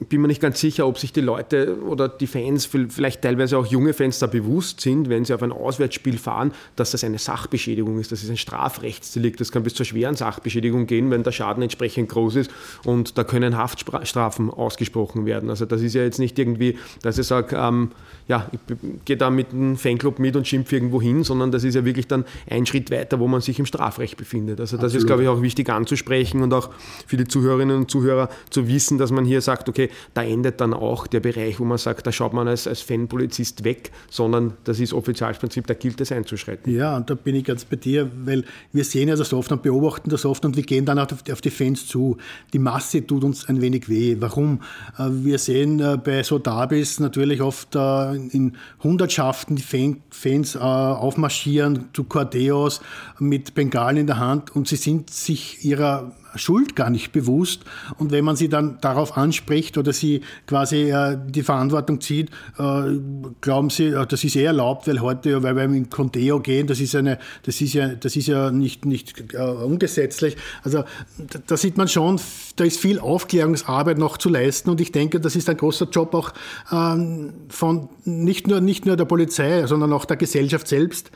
[0.00, 3.66] bin mir nicht ganz sicher, ob sich die Leute oder die Fans, vielleicht teilweise auch
[3.66, 7.98] junge Fans, da bewusst sind, wenn sie auf ein Auswärtsspiel fahren, dass das eine Sachbeschädigung
[7.98, 8.12] ist.
[8.12, 9.40] Das ist ein Strafrechtsdelikt.
[9.40, 12.50] Das kann bis zur schweren Sachbeschädigung gehen, wenn der Schaden entsprechend groß ist
[12.84, 15.50] und da können Haftstrafen ausgesprochen werden.
[15.50, 17.90] Also das ist ja jetzt nicht irgendwie, dass ich sage, ähm,
[18.28, 18.60] ja, ich
[19.04, 22.06] gehe da mit einem Fanclub mit und schimpfe irgendwo hin, sondern das ist ja wirklich
[22.06, 24.60] dann ein Schritt weiter, wo man sich im Strafrecht befindet.
[24.60, 25.02] Also das Absolut.
[25.02, 26.70] ist, glaube ich, auch wichtig anzusprechen und auch
[27.06, 30.74] für die Zuhörerinnen und Zuhörer zu wissen, dass man hier sagt, okay, da endet dann
[30.74, 34.80] auch der Bereich, wo man sagt, da schaut man als, als Fanpolizist weg, sondern das
[34.80, 36.74] ist Offizialsprinzip, da gilt es einzuschreiten.
[36.74, 39.62] Ja, und da bin ich ganz bei dir, weil wir sehen ja das oft und
[39.62, 42.16] beobachten das oft und wir gehen dann auf, auf die Fans zu.
[42.52, 44.16] Die Masse tut uns ein wenig weh.
[44.20, 44.60] Warum?
[44.98, 51.88] Äh, wir sehen äh, bei so Derbys natürlich oft äh, in Hundertschaften die Fans aufmarschieren
[51.92, 52.80] zu Cordeos
[53.18, 57.64] mit Bengalen in der Hand und sie sind sich ihrer Schuld gar nicht bewusst.
[57.98, 62.98] Und wenn man sie dann darauf anspricht oder sie quasi äh, die Verantwortung zieht, äh,
[63.40, 66.80] glauben sie, äh, das ist eh erlaubt, weil heute, weil wir in Conteo gehen, das
[66.80, 70.36] ist, eine, das ist, ja, das ist ja nicht, nicht äh, ungesetzlich.
[70.62, 70.84] Also
[71.18, 72.20] da, da, sieht man schon,
[72.56, 76.14] da ist viel Aufklärungsarbeit noch zu leisten und ich denke, das ist ein großer Job
[76.14, 76.32] auch
[76.72, 81.10] ähm, von nicht nur, nicht nur der Polizei, sondern auch der Gesellschaft selbst.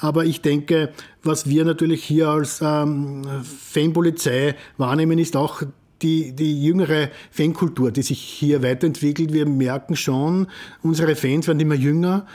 [0.00, 5.62] Aber ich denke, was wir natürlich hier als ähm, Fanpolizei wahrnehmen, ist auch
[6.02, 9.32] die, die jüngere Fankultur, die sich hier weiterentwickelt.
[9.32, 10.46] Wir merken schon,
[10.82, 12.26] unsere Fans werden immer jünger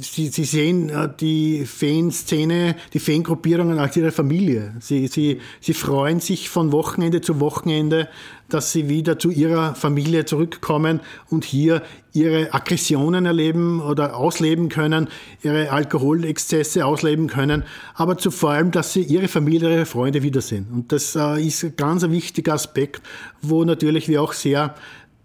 [0.00, 4.74] sie, sie sehen äh, die Fanszene, die Fangruppierungen als ihre Familie.
[4.80, 8.08] Sie, sie, sie freuen sich von Wochenende zu Wochenende,
[8.50, 11.00] dass sie wieder zu ihrer Familie zurückkommen
[11.30, 15.08] und hier ihre Aggressionen erleben oder ausleben können,
[15.42, 17.62] ihre Alkoholexzesse ausleben können,
[17.94, 20.66] aber zu vor allem, dass sie ihre Familie, ihre Freunde wiedersehen.
[20.72, 23.02] Und das äh, ist ein ganz wichtiger Aspekt,
[23.40, 24.74] wo natürlich wir auch sehr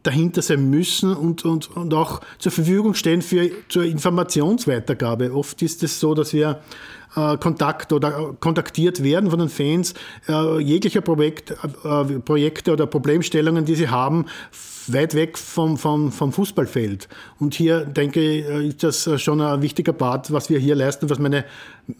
[0.06, 5.34] dahinter sein müssen und, und, und auch zur Verfügung stehen für, zur Informationsweitergabe.
[5.34, 6.62] Oft ist es so, dass wir
[7.16, 9.94] äh, Kontakt oder kontaktiert werden von den Fans
[10.28, 14.26] äh, jeglicher Projekt, äh, Projekte oder Problemstellungen, die sie haben,
[14.88, 17.08] weit weg vom, vom, vom Fußballfeld.
[17.40, 21.10] Und hier denke ich, äh, ist das schon ein wichtiger Part, was wir hier leisten,
[21.10, 21.46] was meine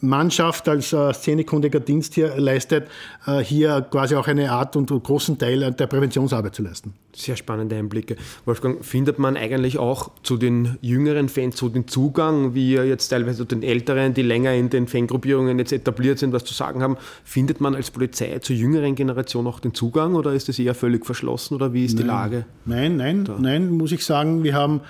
[0.00, 2.88] Mannschaft als äh, szenekundiger Dienst hier leistet,
[3.26, 6.94] äh, hier quasi auch eine Art und großen Teil der Präventionsarbeit zu leisten.
[7.14, 8.16] Sehr spannende Einblicke.
[8.44, 13.38] Wolfgang, findet man eigentlich auch zu den jüngeren Fans so den Zugang, wie jetzt teilweise
[13.38, 16.96] zu den Älteren, die länger in den Fangruppierungen jetzt etabliert sind, was zu sagen haben,
[17.24, 21.06] findet man als Polizei zur jüngeren Generation auch den Zugang oder ist das eher völlig
[21.06, 22.46] verschlossen oder wie ist nein, die Lage?
[22.64, 23.36] Nein, nein, da?
[23.38, 24.82] nein, muss ich sagen, wir haben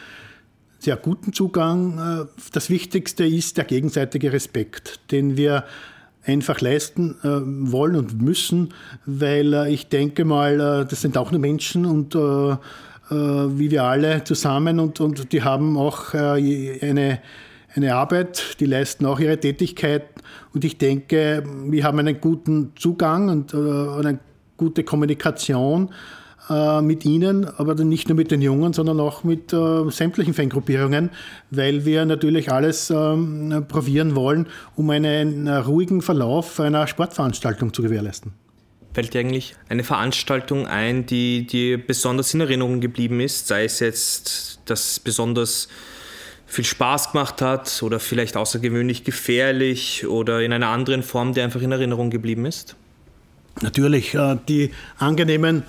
[0.79, 1.99] sehr guten Zugang.
[1.99, 5.65] Äh, das Wichtigste ist der gegenseitige Respekt, den wir
[6.25, 7.29] einfach leisten äh,
[7.73, 12.15] wollen und müssen, weil äh, ich denke mal, das sind auch nur Menschen und
[13.09, 17.21] wie wir alle zusammen und, und die haben auch eine,
[17.73, 20.09] eine Arbeit, die leisten auch ihre Tätigkeit
[20.53, 24.19] und ich denke, wir haben einen guten Zugang und eine
[24.57, 25.91] gute Kommunikation
[26.49, 31.11] äh, mit ihnen, aber nicht nur mit den Jungen, sondern auch mit äh, sämtlichen Fangruppierungen,
[31.51, 38.33] weil wir natürlich alles ähm, probieren wollen, um einen ruhigen Verlauf einer Sportveranstaltung zu gewährleisten.
[38.95, 43.81] Fällt dir eigentlich eine Veranstaltung ein, die dir besonders in Erinnerung geblieben ist, sei es
[43.81, 45.69] jetzt, dass besonders
[46.47, 51.61] viel Spaß gemacht hat oder vielleicht außergewöhnlich gefährlich oder in einer anderen Form, die einfach
[51.61, 52.77] in Erinnerung geblieben ist?
[53.63, 55.65] Natürlich, äh, die angenehmen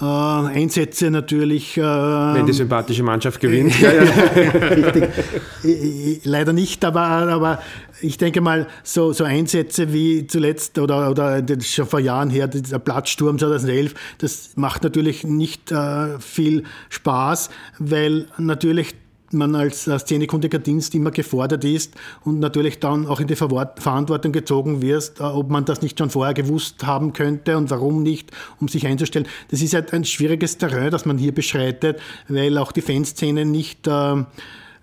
[0.00, 1.76] äh, Einsätze natürlich.
[1.76, 3.78] Äh, Wenn die sympathische Mannschaft gewinnt.
[3.80, 6.24] ja, ja, richtig.
[6.24, 7.60] Leider nicht, aber, aber
[8.00, 12.78] ich denke mal, so, so Einsätze wie zuletzt oder, oder schon vor Jahren her, der
[12.78, 18.94] Platzsturm 2011, das macht natürlich nicht äh, viel Spaß, weil natürlich
[19.32, 24.82] man als szenekundiger Dienst immer gefordert ist und natürlich dann auch in die Verantwortung gezogen
[24.82, 28.68] wirst, äh, ob man das nicht schon vorher gewusst haben könnte und warum nicht, um
[28.68, 29.26] sich einzustellen.
[29.50, 33.86] Das ist halt ein schwieriges Terrain, das man hier beschreitet, weil auch die Fanszene nicht
[33.86, 34.24] äh,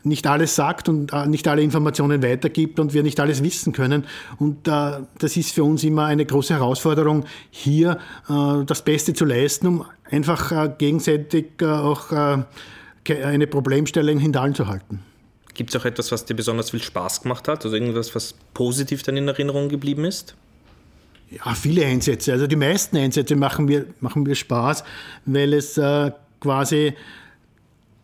[0.04, 4.06] nicht alles sagt und äh, nicht alle Informationen weitergibt und wir nicht alles wissen können.
[4.40, 9.26] Und äh, das ist für uns immer eine große Herausforderung, hier äh, das Beste zu
[9.26, 12.46] leisten, um einfach äh, gegenseitig auch
[13.10, 15.00] eine Problemstellung hinterhalten
[15.58, 17.66] Gibt es auch etwas, was dir besonders viel Spaß gemacht hat?
[17.66, 20.36] Also irgendwas, was positiv dann in Erinnerung geblieben ist?
[21.32, 22.32] Ja, viele Einsätze.
[22.32, 24.84] Also die meisten Einsätze machen mir, machen mir Spaß,
[25.26, 25.82] weil es
[26.40, 26.94] quasi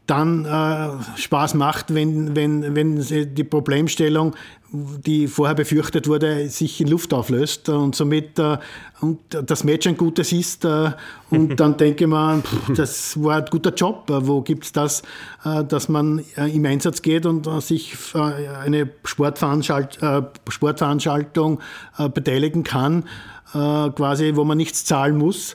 [0.06, 3.00] dann äh, Spaß macht, wenn, wenn, wenn
[3.36, 4.36] die Problemstellung,
[4.74, 8.58] die vorher befürchtet wurde, sich in Luft auflöst und somit äh,
[9.00, 10.66] und das Match ein gutes ist.
[10.66, 10.92] Äh,
[11.30, 14.06] und dann denke man, pff, das war ein guter Job.
[14.08, 15.04] Wo gibt es das,
[15.46, 20.00] äh, dass man äh, im Einsatz geht und äh, sich eine Sportveranstalt
[20.50, 21.60] Sportveranstaltung
[22.14, 23.06] beteiligen kann?
[23.52, 25.54] quasi, wo man nichts zahlen muss.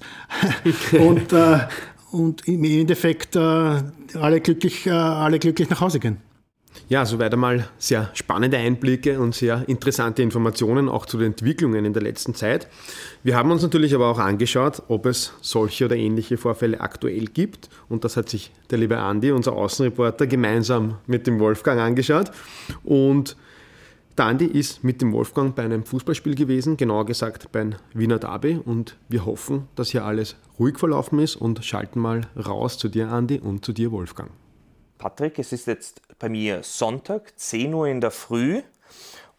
[1.01, 1.33] und,
[2.11, 6.19] und im Endeffekt äh, alle, glücklich, äh, alle glücklich nach Hause gehen.
[6.89, 11.93] Ja, soweit einmal sehr spannende Einblicke und sehr interessante Informationen auch zu den Entwicklungen in
[11.93, 12.69] der letzten Zeit.
[13.23, 17.69] Wir haben uns natürlich aber auch angeschaut, ob es solche oder ähnliche Vorfälle aktuell gibt.
[17.89, 22.31] Und das hat sich der liebe Andi, unser Außenreporter, gemeinsam mit dem Wolfgang angeschaut.
[22.85, 23.37] Und
[24.19, 28.61] der Andi ist mit dem Wolfgang bei einem Fußballspiel gewesen, genauer gesagt beim Wiener Derby.
[28.65, 33.11] Und wir hoffen, dass hier alles ruhig verlaufen ist und schalten mal raus zu dir,
[33.11, 34.31] Andi, und zu dir, Wolfgang.
[34.99, 38.63] Patrick, es ist jetzt bei mir Sonntag, 10 Uhr in der Früh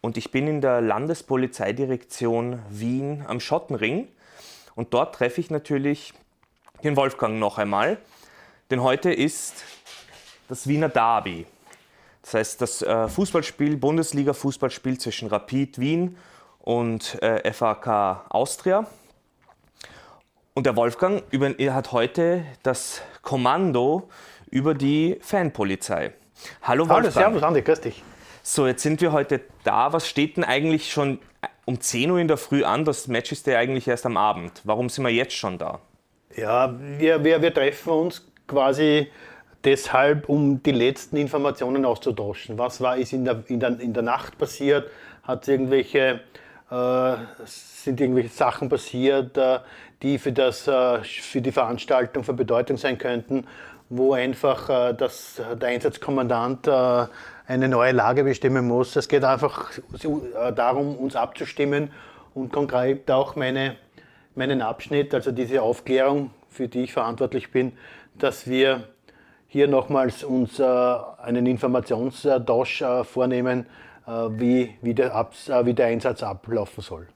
[0.00, 4.08] und ich bin in der Landespolizeidirektion Wien am Schottenring
[4.74, 6.14] und dort treffe ich natürlich
[6.82, 7.98] den Wolfgang noch einmal,
[8.70, 9.62] denn heute ist
[10.48, 11.44] das Wiener Derby.
[12.30, 16.16] Das heißt, das äh, Fußballspiel, Bundesliga-Fußballspiel zwischen Rapid Wien
[16.60, 18.86] und äh, FAK Austria.
[20.54, 24.08] Und der Wolfgang über, hat heute das Kommando
[24.48, 26.12] über die Fanpolizei.
[26.62, 27.02] Hallo Wolfgang.
[27.02, 28.00] Hallo, servus Andi, grüß dich.
[28.44, 29.92] So, jetzt sind wir heute da.
[29.92, 31.18] Was steht denn eigentlich schon
[31.64, 32.84] um 10 Uhr in der Früh an?
[32.84, 34.60] Das Match ist ja eigentlich erst am Abend.
[34.62, 35.80] Warum sind wir jetzt schon da?
[36.36, 39.10] Ja, wir, wir, wir treffen uns quasi
[39.64, 42.58] deshalb, um die letzten Informationen auszutauschen.
[42.58, 44.90] Was war ist in der, in der, in der Nacht passiert?
[45.22, 46.20] Hat irgendwelche,
[46.70, 49.58] äh, sind irgendwelche Sachen passiert, äh,
[50.02, 53.46] die für, das, äh, für die Veranstaltung von Bedeutung sein könnten,
[53.88, 57.06] wo einfach äh, das, der Einsatzkommandant äh,
[57.46, 58.96] eine neue Lage bestimmen muss.
[58.96, 61.90] Es geht einfach äh, darum, uns abzustimmen
[62.34, 63.76] und konkret auch meine,
[64.34, 67.72] meinen Abschnitt, also diese Aufklärung, für die ich verantwortlich bin,
[68.16, 68.84] dass wir
[69.52, 73.66] hier nochmals uns äh, einen Informationstausch äh, vornehmen,
[74.06, 77.08] äh, wie, wie, der Abs wie der Einsatz ablaufen soll.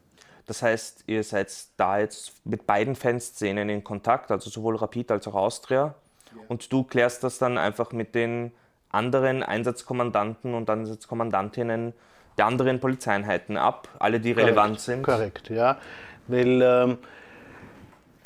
[0.44, 5.28] Das heißt, ihr seid da jetzt mit beiden Fanszenen in Kontakt, also sowohl Rapid als
[5.28, 5.94] auch Austria.
[6.34, 6.42] Ja.
[6.48, 8.50] Und du klärst das dann einfach mit den
[8.90, 11.94] anderen Einsatzkommandanten und Einsatzkommandantinnen
[12.36, 15.04] der anderen Polizeieinheiten ab, alle, die korrekt, relevant sind.
[15.04, 15.78] Korrekt, ja.
[16.26, 16.98] Weil ähm,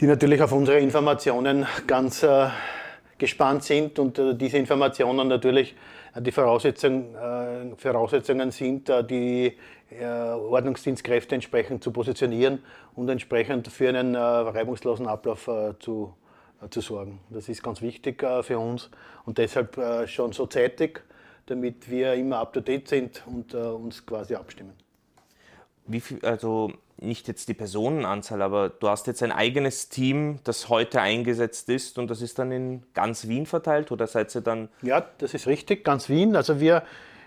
[0.00, 2.48] die natürlich auf unsere Informationen ganz äh,
[3.18, 5.74] gespannt sind und äh, diese Informationen natürlich
[6.14, 9.56] äh, die Voraussetzung, äh, Voraussetzungen sind, die
[9.90, 12.62] Ordnungsdienstkräfte entsprechend zu positionieren
[12.94, 16.12] und entsprechend für einen reibungslosen Ablauf zu,
[16.68, 17.20] zu sorgen.
[17.30, 18.90] Das ist ganz wichtig für uns
[19.24, 21.00] und deshalb schon so zeitig,
[21.46, 24.74] damit wir immer up to date sind und uns quasi abstimmen.
[25.88, 30.68] Wie viel, also nicht jetzt die Personenanzahl, aber du hast jetzt ein eigenes Team, das
[30.68, 34.68] heute eingesetzt ist und das ist dann in ganz Wien verteilt oder seid ihr dann?
[34.82, 36.36] Ja, das ist richtig, ganz Wien.
[36.36, 36.82] Also wir,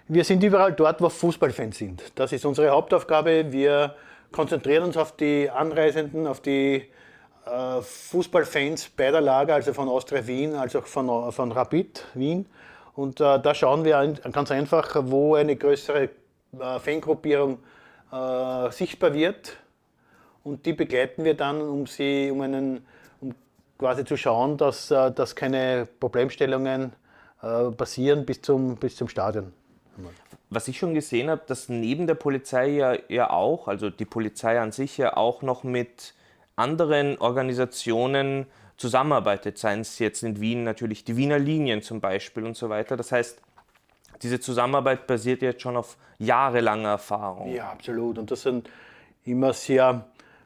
[0.07, 2.03] wir sind überall dort, wo Fußballfans sind.
[2.15, 3.51] Das ist unsere Hauptaufgabe.
[3.51, 3.95] Wir
[4.31, 6.85] konzentrieren uns auf die Anreisenden, auf die
[7.45, 12.45] äh, Fußballfans beider Lager, also von Austria Wien als auch von, von Rapid Wien.
[12.93, 16.03] Und äh, da schauen wir ganz einfach, wo eine größere
[16.59, 17.57] äh, Fangruppierung äh,
[18.71, 19.57] sichtbar wird
[20.43, 22.85] und die begleiten wir dann, um sie, um einen,
[23.21, 23.35] um
[23.77, 26.93] quasi zu schauen, dass, äh, dass keine Problemstellungen
[27.41, 29.53] äh, passieren bis zum, bis zum Stadion.
[30.49, 34.59] Was ich schon gesehen habe, dass neben der Polizei ja, ja auch, also die Polizei
[34.59, 36.13] an sich ja auch noch mit
[36.55, 38.47] anderen Organisationen
[38.77, 42.97] zusammenarbeitet, seien es jetzt in Wien natürlich die Wiener Linien zum Beispiel und so weiter.
[42.97, 43.41] Das heißt,
[44.21, 47.51] diese Zusammenarbeit basiert jetzt schon auf jahrelanger Erfahrung.
[47.51, 48.17] Ja, absolut.
[48.17, 48.69] Und das sind
[49.23, 50.05] immer sehr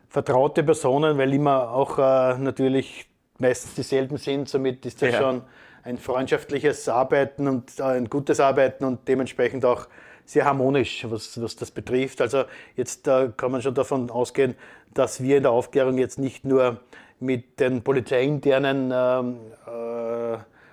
[0.09, 3.07] vertraute Personen, weil immer auch äh, natürlich
[3.37, 4.47] meistens dieselben sind.
[4.47, 5.19] Somit ist das ja.
[5.19, 5.41] schon
[5.83, 9.87] ein freundschaftliches Arbeiten und ein gutes Arbeiten und dementsprechend auch
[10.25, 12.21] sehr harmonisch, was, was das betrifft.
[12.21, 14.55] Also jetzt äh, kann man schon davon ausgehen,
[14.93, 16.79] dass wir in der Aufklärung jetzt nicht nur
[17.19, 20.24] mit den polizeiinternen ähm, äh,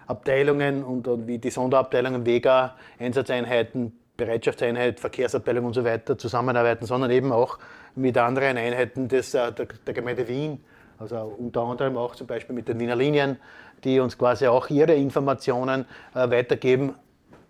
[0.07, 7.11] Abteilungen und, und, wie die Sonderabteilungen Vega, Einsatzeinheiten, Bereitschaftseinheit, Verkehrsabteilung und so weiter zusammenarbeiten, sondern
[7.11, 7.59] eben auch
[7.95, 10.62] mit anderen Einheiten des, äh, der, der Gemeinde Wien.
[10.99, 13.38] Also unter anderem auch zum Beispiel mit den Wiener Linien,
[13.85, 16.95] die uns quasi auch ihre Informationen äh, weitergeben,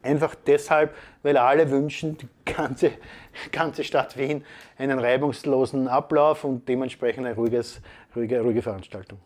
[0.02, 2.90] Einfach deshalb, weil alle wünschen, die ganze,
[3.52, 4.44] ganze Stadt Wien,
[4.76, 7.80] einen reibungslosen Ablauf und dementsprechend eine ruhiges,
[8.16, 9.20] ruhige, ruhige Veranstaltung.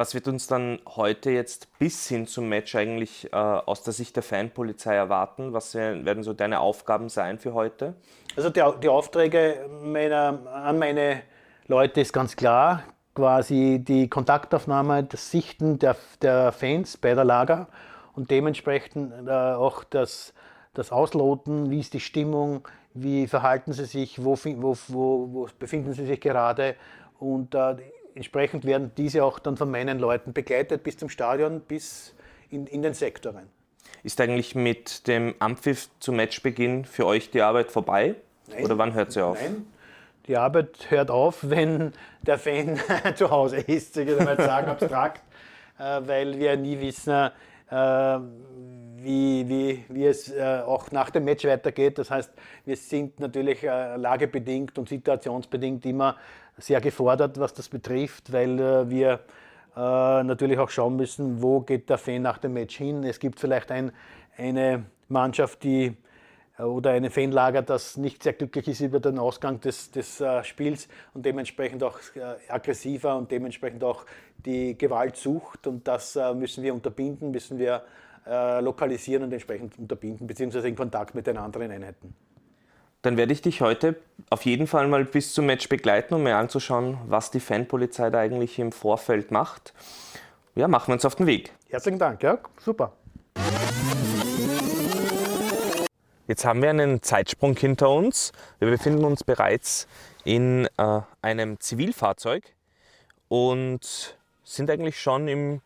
[0.00, 4.16] Was wird uns dann heute jetzt bis hin zum Match eigentlich äh, aus der Sicht
[4.16, 5.52] der Fanpolizei erwarten?
[5.52, 7.92] Was werden so deine Aufgaben sein für heute?
[8.34, 11.20] Also die, die Aufträge meiner, an meine
[11.66, 12.84] Leute ist ganz klar.
[13.14, 17.68] Quasi die Kontaktaufnahme, das Sichten der, der Fans bei der Lager
[18.14, 20.32] und dementsprechend äh, auch das,
[20.72, 25.92] das Ausloten, wie ist die Stimmung, wie verhalten sie sich, wo, wo, wo, wo befinden
[25.92, 26.76] sie sich gerade
[27.18, 27.76] und äh,
[28.14, 32.14] entsprechend werden diese auch dann von meinen Leuten begleitet bis zum Stadion, bis
[32.50, 33.48] in, in den Sektoren.
[34.02, 38.14] Ist eigentlich mit dem Ampfiff zum Matchbeginn für euch die Arbeit vorbei?
[38.48, 39.40] Nein, Oder wann hört sie auf?
[39.40, 39.66] Nein,
[40.26, 41.92] die Arbeit hört auf, wenn
[42.22, 42.80] der Fan
[43.14, 45.22] zu Hause ist, ich würde mal sagen, abstrakt,
[45.78, 47.30] äh, weil wir nie wissen,
[47.70, 48.18] äh,
[49.02, 51.98] wie, wie, wie es äh, auch nach dem Match weitergeht.
[51.98, 52.32] Das heißt,
[52.66, 56.16] wir sind natürlich lagebedingt und situationsbedingt immer
[56.60, 59.20] sehr gefordert, was das betrifft, weil wir
[59.74, 63.04] natürlich auch schauen müssen, wo geht der Fan nach dem Match hin.
[63.04, 63.92] Es gibt vielleicht ein,
[64.36, 65.96] eine Mannschaft, die
[66.58, 71.24] oder ein Fanlager, das nicht sehr glücklich ist über den Ausgang des, des Spiels und
[71.24, 71.98] dementsprechend auch
[72.48, 74.04] aggressiver und dementsprechend auch
[74.44, 75.66] die Gewalt sucht.
[75.66, 77.82] Und das müssen wir unterbinden, müssen wir
[78.26, 82.14] lokalisieren und entsprechend unterbinden, beziehungsweise in Kontakt mit den anderen Einheiten.
[83.02, 83.96] Dann werde ich dich heute
[84.28, 88.18] auf jeden Fall mal bis zum Match begleiten, um mir anzuschauen, was die Fanpolizei da
[88.18, 89.72] eigentlich im Vorfeld macht.
[90.54, 91.52] Ja, machen wir uns auf den Weg.
[91.70, 92.92] Herzlichen Dank, ja, super.
[96.26, 98.32] Jetzt haben wir einen Zeitsprung hinter uns.
[98.58, 99.88] Wir befinden uns bereits
[100.24, 102.44] in äh, einem Zivilfahrzeug
[103.28, 105.62] und sind eigentlich schon im,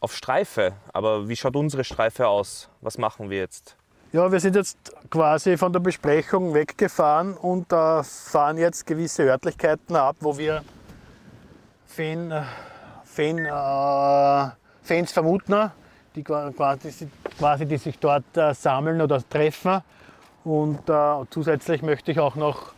[0.00, 0.72] auf Streife.
[0.94, 2.70] Aber wie schaut unsere Streife aus?
[2.80, 3.76] Was machen wir jetzt?
[4.14, 9.96] Ja, wir sind jetzt quasi von der Besprechung weggefahren und äh, fahren jetzt gewisse Örtlichkeiten
[9.96, 10.62] ab, wo wir
[11.86, 12.42] Fan, äh,
[13.04, 14.50] Fan, äh,
[14.82, 15.70] Fans vermuten,
[16.14, 19.80] die quasi, quasi die sich dort äh, sammeln oder treffen.
[20.44, 22.74] Und äh, zusätzlich möchte ich auch noch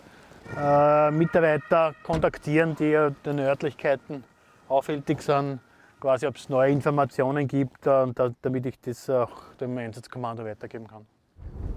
[0.57, 4.23] äh, Mitarbeiter kontaktieren, die in den Örtlichkeiten
[4.69, 5.59] aufhältig sind,
[6.01, 11.05] quasi ob es neue Informationen gibt, damit ich das auch dem Einsatzkommando weitergeben kann.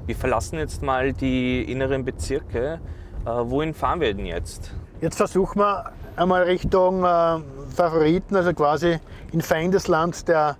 [0.07, 2.79] Wir verlassen jetzt mal die inneren Bezirke.
[3.25, 4.73] Äh, wohin fahren wir denn jetzt?
[5.01, 7.39] Jetzt versuchen wir einmal Richtung äh,
[7.75, 8.99] Favoriten, also quasi
[9.33, 10.55] in Feindesland der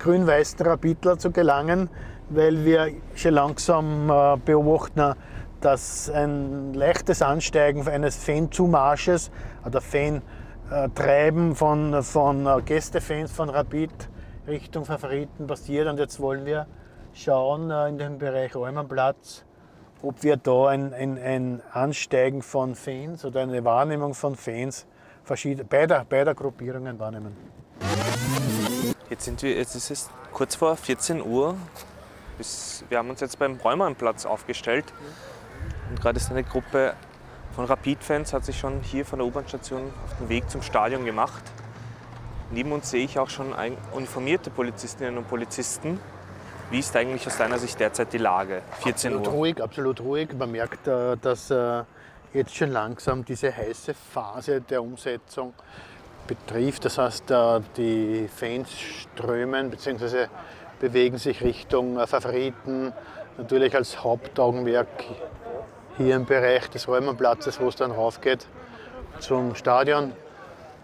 [0.00, 1.88] grün-weißen Rapidler zu gelangen,
[2.30, 5.14] weil wir schon langsam äh, beobachten,
[5.60, 9.30] dass ein leichtes Ansteigen eines Fan-Zumarsches
[9.64, 13.92] oder Fan-Treiben von, von äh, Gästefans von Rapid
[14.48, 15.86] Richtung Favoriten passiert.
[15.86, 16.66] Und jetzt wollen wir
[17.14, 19.44] schauen äh, in dem Bereich Räumenplatz,
[20.02, 24.86] ob wir da ein, ein, ein Ansteigen von Fans oder eine Wahrnehmung von Fans
[25.68, 27.36] beider, beider Gruppierungen wahrnehmen.
[29.08, 31.54] Jetzt, sind wir, jetzt ist es kurz vor 14 Uhr.
[32.88, 34.86] wir haben uns jetzt beim Räumernplatz aufgestellt.
[35.90, 36.94] Und gerade ist eine Gruppe
[37.52, 41.42] von Rapid-Fans hat sich schon hier von der U-Bahn-Station auf den Weg zum Stadion gemacht.
[42.52, 43.52] Neben uns sehe ich auch schon
[43.92, 46.00] uniformierte Polizistinnen und Polizisten.
[46.70, 48.62] Wie ist eigentlich aus deiner Sicht derzeit die Lage?
[48.82, 49.32] 14 absolut Uhr.
[49.32, 50.28] ruhig, absolut ruhig.
[50.38, 51.82] Man merkt, äh, dass äh,
[52.32, 55.52] jetzt schon langsam diese heiße Phase der Umsetzung
[56.28, 56.84] betrifft.
[56.84, 60.28] Das heißt, äh, die Fans strömen bzw.
[60.78, 62.92] bewegen sich Richtung Favoriten,
[63.36, 64.86] natürlich als Hauptaugenmerk
[65.96, 68.46] hier im Bereich des Räumenplatzes, wo es dann raufgeht
[69.18, 70.12] zum Stadion.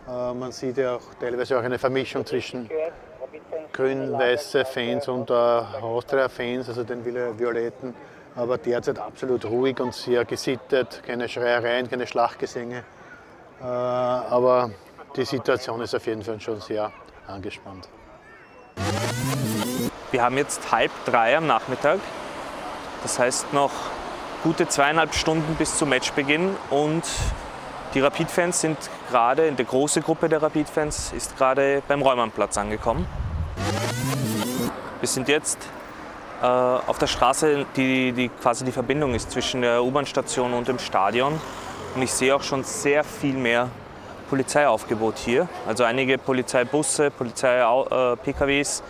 [0.06, 2.68] Man sieht ja auch teilweise auch eine Vermischung zwischen
[3.72, 7.94] grün-weiße Fans und Austria-Fans, also den Violetten.
[8.34, 12.84] Aber derzeit absolut ruhig und sehr gesittet, keine Schreiereien, keine Schlachtgesänge.
[13.60, 14.70] Aber
[15.16, 16.92] die Situation ist auf jeden Fall schon sehr
[17.26, 17.88] angespannt.
[20.10, 22.00] Wir haben jetzt halb drei am Nachmittag.
[23.02, 23.72] Das heißt noch
[24.42, 27.04] gute zweieinhalb Stunden bis zum Matchbeginn und
[27.94, 28.76] die Rapid-Fans sind
[29.10, 33.06] gerade, in der große Gruppe der Rapid-Fans ist gerade beim Räumannplatz angekommen.
[35.00, 35.58] Wir sind jetzt
[36.40, 40.78] äh, auf der Straße, die, die quasi die Verbindung ist zwischen der U-Bahn-Station und dem
[40.78, 41.38] Stadion.
[41.94, 43.68] Und ich sehe auch schon sehr viel mehr
[44.30, 45.48] Polizeiaufgebot hier.
[45.66, 48.82] Also einige Polizeibusse, Polizei-PKWs,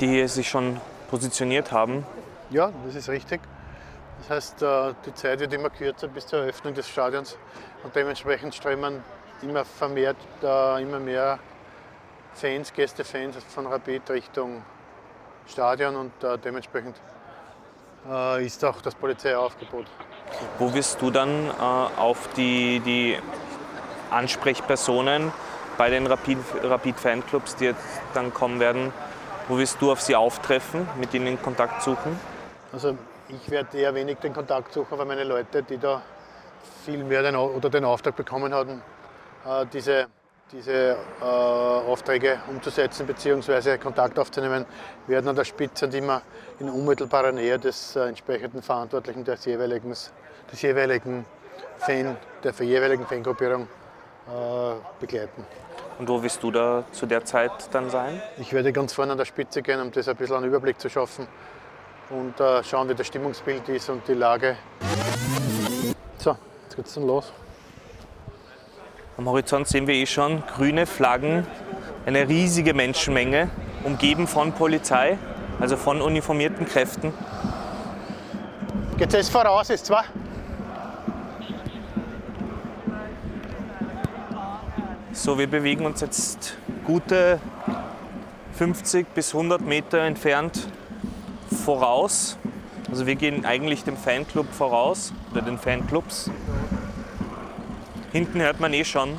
[0.00, 2.06] die hier sich schon positioniert haben.
[2.48, 3.40] Ja, das ist richtig.
[4.20, 7.36] Das heißt, äh, die Zeit wird immer kürzer bis zur Eröffnung des Stadions
[7.84, 9.02] und dementsprechend strömen
[9.42, 11.38] immer vermehrt, äh, immer mehr
[12.34, 14.62] Fans, Gästefans von Rapid Richtung
[15.46, 16.96] Stadion und äh, dementsprechend
[18.40, 19.84] ist auch das Polizeiaufgebot.
[20.58, 23.18] Wo wirst du dann auf die, die
[24.10, 25.32] Ansprechpersonen
[25.76, 28.92] bei den Rapid, Rapid Fanclubs, die jetzt dann kommen werden,
[29.48, 32.18] wo wirst du auf sie auftreffen, mit ihnen in Kontakt suchen?
[32.72, 32.96] Also
[33.28, 36.02] ich werde eher wenig den Kontakt suchen, weil meine Leute, die da
[36.84, 38.82] viel mehr den, oder den Auftrag bekommen hatten,
[39.46, 40.06] äh, diese,
[40.52, 43.78] diese äh, Aufträge umzusetzen bzw.
[43.78, 44.66] Kontakt aufzunehmen,
[45.06, 46.22] werden an der Spitze und immer
[46.58, 51.24] in unmittelbarer Nähe des äh, entsprechenden Verantwortlichen des jeweiligen, des jeweiligen
[51.78, 53.68] Fan, der jeweiligen Fangruppierung äh,
[54.98, 55.46] begleiten.
[55.98, 58.20] Und wo wirst du da zu der Zeit dann sein?
[58.38, 60.88] Ich werde ganz vorne an der Spitze gehen, um das ein bisschen einen Überblick zu
[60.88, 61.28] schaffen
[62.08, 64.56] und äh, schauen, wie das Stimmungsbild ist und die Lage.
[66.18, 67.32] So, jetzt geht's dann los.
[69.20, 71.46] Am Horizont sehen wir eh schon grüne Flaggen,
[72.06, 73.50] eine riesige Menschenmenge,
[73.84, 75.18] umgeben von Polizei,
[75.60, 77.12] also von uniformierten Kräften.
[78.96, 80.04] Geht's jetzt voraus, ist zwar?
[85.12, 86.56] So, wir bewegen uns jetzt
[86.86, 87.40] gute
[88.54, 90.66] 50 bis 100 Meter entfernt
[91.66, 92.38] voraus.
[92.90, 96.30] Also wir gehen eigentlich dem Fanclub voraus oder den Fanclubs.
[98.12, 99.16] Hinten hört man eh schon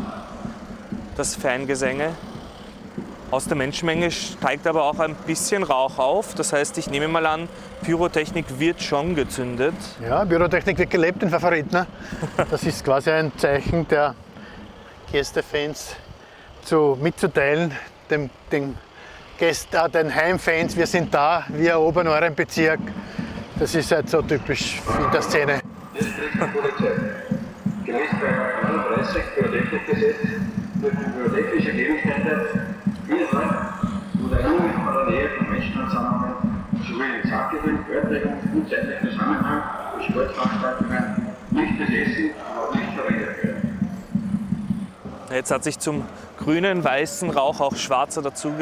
[1.15, 2.09] das Fangesänge.
[3.29, 6.35] Aus der Menschenmenge steigt aber auch ein bisschen Rauch auf.
[6.35, 7.47] Das heißt, ich nehme mal an,
[7.83, 9.75] Pyrotechnik wird schon gezündet.
[10.05, 11.71] Ja, Pyrotechnik wird gelebt in Favoriten.
[11.71, 11.87] Ne?
[12.49, 14.15] Das ist quasi ein Zeichen der
[15.09, 15.95] Gästefans
[16.63, 17.71] zu, mitzuteilen,
[18.09, 18.77] dem, dem
[19.37, 22.79] Gäste, äh, den Heimfans, wir sind da, wir erobern euren Bezirk.
[23.57, 25.61] Das ist halt so typisch in der Szene.
[29.01, 30.15] Gemäß 31 Pyrotechnikgesetz
[30.75, 32.67] dürfen pyrotechnische Gegenstände
[33.07, 33.73] innerhalb
[34.23, 36.35] oder in unmittelbarer Nähe von Menschenansammlungen
[36.87, 39.63] sowie örtlichen und zeitlichen Zusammenhang
[39.97, 43.79] mit Sportveranstaltungen nicht besessen, aber auch nicht verwendet werden.
[45.31, 46.05] Jetzt hat sich zum
[46.37, 48.53] grünen, weißen Rauch auch schwarzer dazu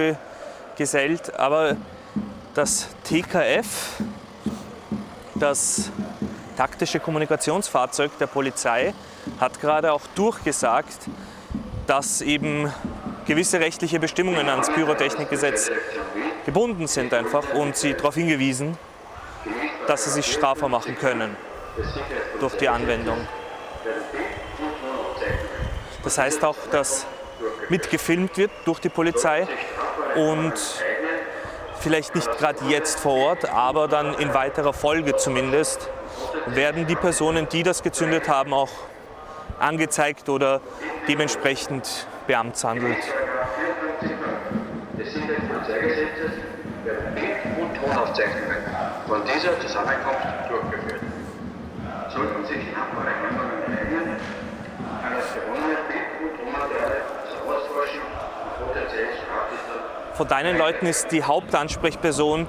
[0.78, 1.38] gesellt.
[1.38, 1.76] Aber
[2.54, 4.02] das TKF,
[5.36, 5.92] das
[6.56, 8.94] taktische Kommunikationsfahrzeug der Polizei,
[9.40, 11.08] hat gerade auch durchgesagt,
[11.88, 12.72] dass eben
[13.26, 15.72] gewisse rechtliche Bestimmungen ans Pyrotechnikgesetz
[16.46, 18.78] gebunden sind einfach und sie darauf hingewiesen,
[19.88, 21.36] dass sie sich strafbar machen können
[22.40, 23.28] durch die Anwendung.
[26.04, 27.06] Das heißt auch, dass
[27.70, 29.48] mitgefilmt wird durch die Polizei
[30.16, 30.54] und
[31.80, 35.90] vielleicht nicht gerade jetzt vor Ort, aber dann in weiterer Folge zumindest,
[36.48, 38.70] werden die Personen, die das gezündet haben, auch
[39.60, 40.62] angezeigt oder
[41.08, 42.98] dementsprechend beamtshandelt.
[44.98, 46.32] Des Polizeigesetzes
[46.84, 48.58] werden Bild- und Tonaufzeichnungen
[49.08, 51.02] von dieser Zusammenkunft durchgeführt.
[52.14, 54.18] Sollten sich nachbare Handlungen ereignen,
[55.02, 58.02] kann das gewonnene Bild- und Tonmaterial zur Ausforschung
[58.60, 59.08] potenziell
[60.20, 62.46] von deinen Leuten ist die Hauptansprechperson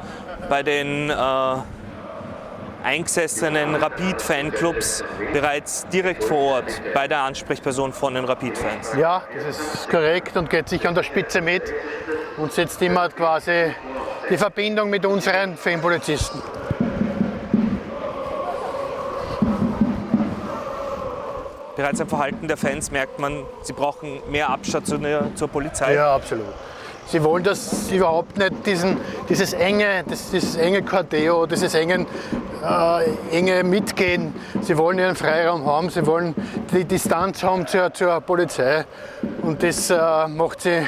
[0.49, 1.13] bei den äh,
[2.83, 8.93] eingesessenen Rapid-Fanclubs bereits direkt vor Ort bei der Ansprechperson von den Rapid-Fans.
[8.99, 11.63] Ja, das ist korrekt und geht sich an der Spitze mit
[12.37, 13.75] und setzt immer quasi
[14.29, 16.41] die Verbindung mit unseren Fanpolizisten.
[21.77, 25.01] Bereits am Verhalten der Fans merkt man, sie brauchen mehr Abstand zur,
[25.35, 25.95] zur Polizei.
[25.95, 26.53] Ja, absolut.
[27.11, 28.97] Sie wollen das überhaupt nicht, diesen,
[29.29, 32.07] dieses enge, das, dieses enge Cordeo, dieses engen,
[32.63, 34.33] äh, enge Mitgehen.
[34.61, 36.37] Sie wollen ihren Freiraum haben, sie wollen
[36.73, 38.85] die Distanz haben zur, zur Polizei.
[39.43, 40.87] Und das äh, macht sie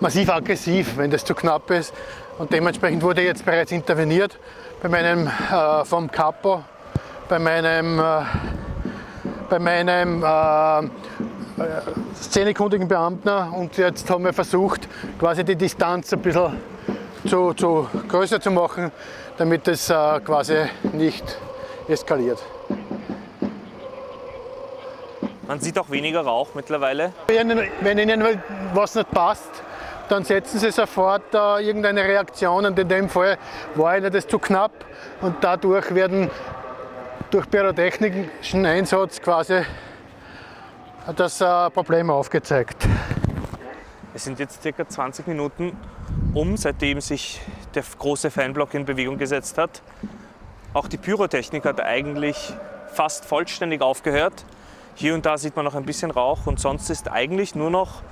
[0.00, 1.92] massiv aggressiv, wenn das zu knapp ist.
[2.38, 4.38] Und dementsprechend wurde jetzt bereits interveniert
[4.80, 6.64] bei meinem äh, vom Capo,
[7.28, 8.02] bei meinem, äh,
[9.50, 10.88] bei meinem äh,
[12.14, 14.88] szenekundigen Beamten und jetzt haben wir versucht,
[15.18, 16.56] quasi die Distanz ein bisschen
[17.26, 18.92] zu, zu größer zu machen,
[19.36, 20.56] damit es äh, quasi
[20.92, 21.38] nicht
[21.88, 22.38] eskaliert.
[25.46, 27.12] Man sieht auch weniger Rauch mittlerweile.
[27.28, 28.22] Wenn, wenn Ihnen
[28.74, 29.62] was nicht passt,
[30.08, 33.38] dann setzen sie sofort äh, irgendeine Reaktion und in dem Fall
[33.74, 34.72] war ihnen das zu knapp
[35.20, 36.30] und dadurch werden
[37.30, 39.62] durch pyrotechnischen Einsatz quasi
[41.16, 42.86] das äh, Problem aufgezeigt.
[44.14, 45.76] Es sind jetzt circa 20 Minuten
[46.34, 47.40] um, seitdem sich
[47.74, 49.82] der große Fanblock in Bewegung gesetzt hat.
[50.74, 52.52] Auch die Pyrotechnik hat eigentlich
[52.92, 54.44] fast vollständig aufgehört.
[54.94, 58.02] Hier und da sieht man noch ein bisschen Rauch und sonst ist eigentlich nur noch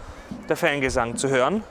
[0.49, 1.63] der Fangesang zu hören.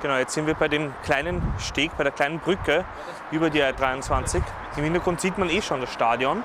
[0.00, 2.84] Genau, jetzt sind wir bei dem kleinen Steg, bei der kleinen Brücke
[3.30, 4.42] über die A23.
[4.76, 6.42] Im Hintergrund sieht man eh schon das Stadion.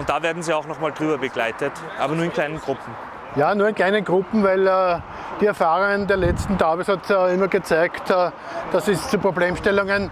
[0.00, 2.94] Und da werden sie auch noch mal drüber begleitet, aber nur in kleinen Gruppen.
[3.36, 4.98] Ja, nur in kleinen Gruppen, weil äh,
[5.42, 8.30] die Erfahrungen der letzten Tages hat äh, immer gezeigt, äh,
[8.72, 10.10] dass es zu Problemstellungen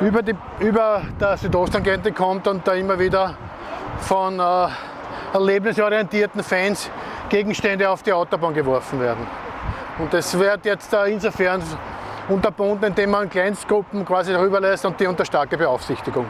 [0.00, 3.34] über, die, über der Südosttangente kommt und da immer wieder
[4.00, 4.68] von äh,
[5.34, 6.90] erlebnisorientierten Fans
[7.28, 9.26] Gegenstände auf die Autobahn geworfen werden.
[9.98, 11.62] Und das wird jetzt äh, insofern
[12.30, 16.24] unterbunden, indem man Kleinstgruppen quasi darüber lässt und die unter starke Beaufsichtigung.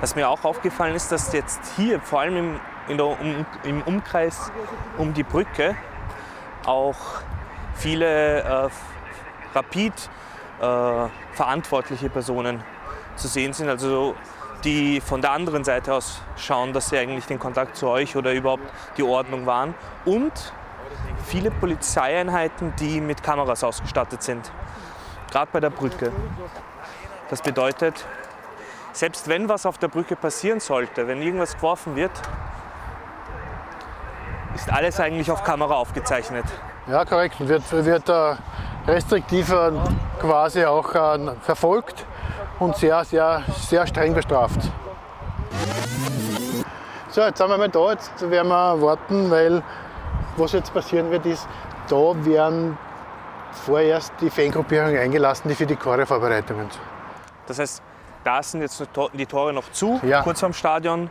[0.00, 2.60] Was mir auch aufgefallen ist, dass jetzt hier, vor allem im
[2.96, 4.50] der, um, im Umkreis
[4.98, 5.76] um die Brücke
[6.66, 6.96] auch
[7.74, 8.68] viele äh,
[9.54, 9.92] Rapid
[10.60, 12.62] äh, verantwortliche Personen
[13.16, 14.14] zu sehen sind, also
[14.64, 18.32] die von der anderen Seite aus schauen, dass sie eigentlich den Kontakt zu euch oder
[18.32, 18.64] überhaupt
[18.96, 19.74] die Ordnung waren
[20.04, 20.32] und
[21.24, 24.50] viele Polizeieinheiten, die mit Kameras ausgestattet sind,
[25.30, 26.12] gerade bei der Brücke.
[27.30, 28.04] Das bedeutet,
[28.92, 32.12] selbst wenn was auf der Brücke passieren sollte, wenn irgendwas geworfen wird,
[34.54, 36.44] ist alles eigentlich auf Kamera aufgezeichnet.
[36.88, 37.36] Ja, korrekt.
[37.38, 38.34] Wird, wird äh,
[38.86, 39.70] restriktiv äh,
[40.20, 42.04] quasi auch äh, verfolgt
[42.58, 44.60] und sehr, sehr, sehr streng bestraft.
[47.10, 47.90] So, jetzt sind wir mal da.
[47.90, 49.62] Jetzt werden wir warten, weil
[50.36, 51.48] was jetzt passieren wird, ist,
[51.88, 52.78] da werden
[53.52, 56.68] vorerst die Fangruppierungen eingelassen, die für die Chore-Vorbereitungen.
[57.46, 57.82] Das heißt,
[58.24, 58.82] da sind jetzt
[59.14, 60.22] die Tore noch zu, ja.
[60.22, 61.10] kurz vorm Stadion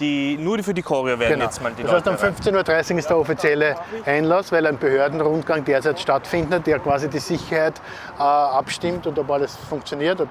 [0.00, 1.44] die, nur für die Choreo werden genau.
[1.44, 5.64] jetzt mal die Das heißt, um 15.30 Uhr ist der offizielle Einlass, weil ein Behördenrundgang
[5.64, 7.80] derzeit stattfindet, der quasi die Sicherheit
[8.18, 10.28] äh, abstimmt und ob alles funktioniert, ob,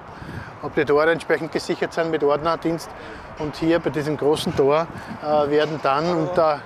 [0.62, 2.88] ob, die Tore entsprechend gesichert sind mit Ordnerdienst.
[3.38, 4.86] Und hier bei diesem großen Tor
[5.22, 6.60] äh, werden dann unter,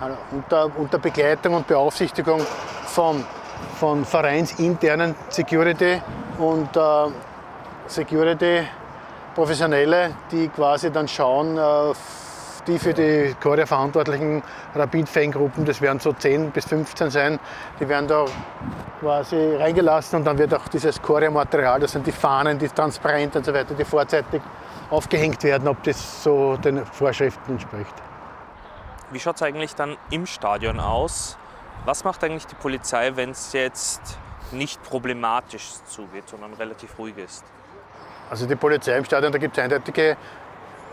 [0.00, 2.40] äh, unter, unter Begleitung und Beaufsichtigung
[2.84, 3.24] von,
[3.80, 6.00] von vereinsinternen Security
[6.38, 6.80] und äh,
[7.86, 8.66] Security
[9.34, 11.94] Professionelle, die quasi dann schauen, äh,
[12.66, 14.42] die für die Korea verantwortlichen
[14.74, 17.40] Rapid-Fangruppen, das werden so 10 bis 15 sein,
[17.80, 18.24] die werden da
[19.00, 23.44] quasi reingelassen und dann wird auch dieses Korea-Material, das sind die Fahnen, die transparent und
[23.44, 24.40] so weiter, die vorzeitig
[24.90, 27.94] aufgehängt werden, ob das so den Vorschriften entspricht.
[29.10, 31.36] Wie schaut es eigentlich dann im Stadion aus?
[31.84, 34.18] Was macht eigentlich die Polizei, wenn es jetzt
[34.52, 37.44] nicht problematisch zugeht, sondern relativ ruhig ist?
[38.32, 40.16] Also die Polizei im Stadion, da gibt es eindeutige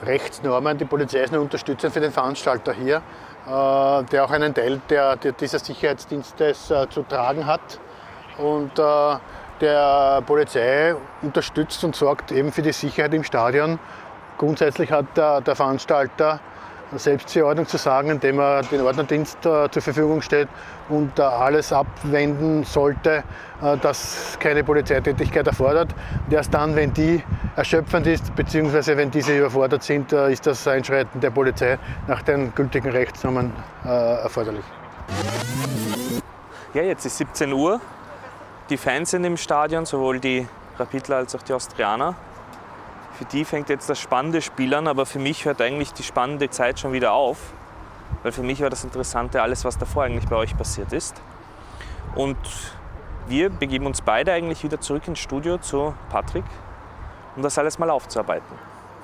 [0.03, 0.77] Rechtsnormen.
[0.77, 5.15] Die Polizei ist eine Unterstützung für den Veranstalter hier, äh, der auch einen Teil der,
[5.15, 7.79] der dieses Sicherheitsdienstes äh, zu tragen hat.
[8.39, 9.15] Und äh,
[9.61, 13.79] der Polizei unterstützt und sorgt eben für die Sicherheit im Stadion.
[14.37, 16.41] Grundsätzlich hat der, der Veranstalter
[16.95, 20.49] selbst die Ordnung zu sagen, indem er den Ordnerdienst äh, zur Verfügung stellt
[20.89, 23.23] und äh, alles abwenden sollte,
[23.61, 25.89] äh, das keine Polizeitätigkeit erfordert.
[26.25, 27.23] Und erst dann, wenn die
[27.55, 31.77] erschöpfend ist, beziehungsweise wenn diese überfordert sind, äh, ist das Einschreiten der Polizei
[32.07, 33.53] nach den gültigen Rechtsnormen
[33.85, 33.89] äh,
[34.23, 34.65] erforderlich.
[36.73, 37.79] Ja, jetzt ist 17 Uhr.
[38.69, 42.15] Die Fans sind im Stadion, sowohl die Rapidler als auch die Austrianer.
[43.19, 46.49] Für die fängt jetzt das spannende Spiel an, aber für mich hört eigentlich die spannende
[46.49, 47.37] Zeit schon wieder auf.
[48.23, 51.21] Weil für mich war das Interessante alles, was davor eigentlich bei euch passiert ist.
[52.15, 52.37] Und
[53.27, 56.45] wir begeben uns beide eigentlich wieder zurück ins Studio zu Patrick,
[57.35, 58.57] um das alles mal aufzuarbeiten.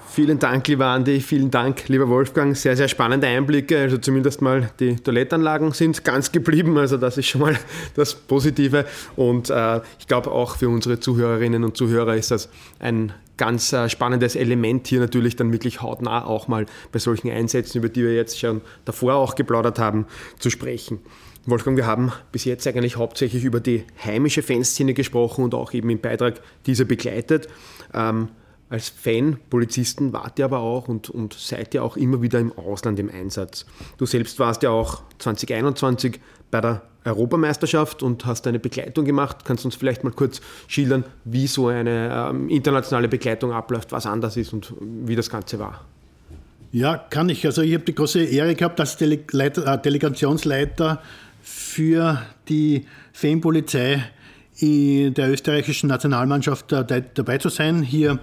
[0.07, 2.55] Vielen Dank, lieber Andi, vielen Dank, lieber Wolfgang.
[2.55, 3.77] Sehr, sehr spannende Einblicke.
[3.79, 6.77] Also zumindest mal die Toilettanlagen sind ganz geblieben.
[6.77, 7.57] Also das ist schon mal
[7.95, 8.85] das Positive.
[9.15, 12.49] Und äh, ich glaube auch für unsere Zuhörerinnen und Zuhörer ist das
[12.79, 17.79] ein ganz äh, spannendes Element hier natürlich dann wirklich hautnah auch mal bei solchen Einsätzen,
[17.79, 20.05] über die wir jetzt schon davor auch geplaudert haben,
[20.39, 20.99] zu sprechen.
[21.45, 25.89] Wolfgang, wir haben bis jetzt eigentlich hauptsächlich über die heimische Fanszene gesprochen und auch eben
[25.89, 27.47] im Beitrag diese begleitet.
[27.93, 28.29] Ähm,
[28.69, 32.51] als Fan, Polizisten wart ihr aber auch und, und seid ihr auch immer wieder im
[32.57, 33.65] Ausland im Einsatz.
[33.97, 39.45] Du selbst warst ja auch 2021 bei der Europameisterschaft und hast eine Begleitung gemacht.
[39.45, 44.07] Kannst du uns vielleicht mal kurz schildern, wie so eine ähm, internationale Begleitung abläuft, was
[44.07, 45.85] anders ist und wie das Ganze war?
[46.71, 47.45] Ja, kann ich.
[47.45, 51.01] Also ich habe die große Ehre gehabt, als Dele äh, Delegationsleiter
[51.41, 54.03] für die Fanpolizei
[54.61, 57.81] der österreichischen Nationalmannschaft dabei zu sein.
[57.81, 58.19] Hier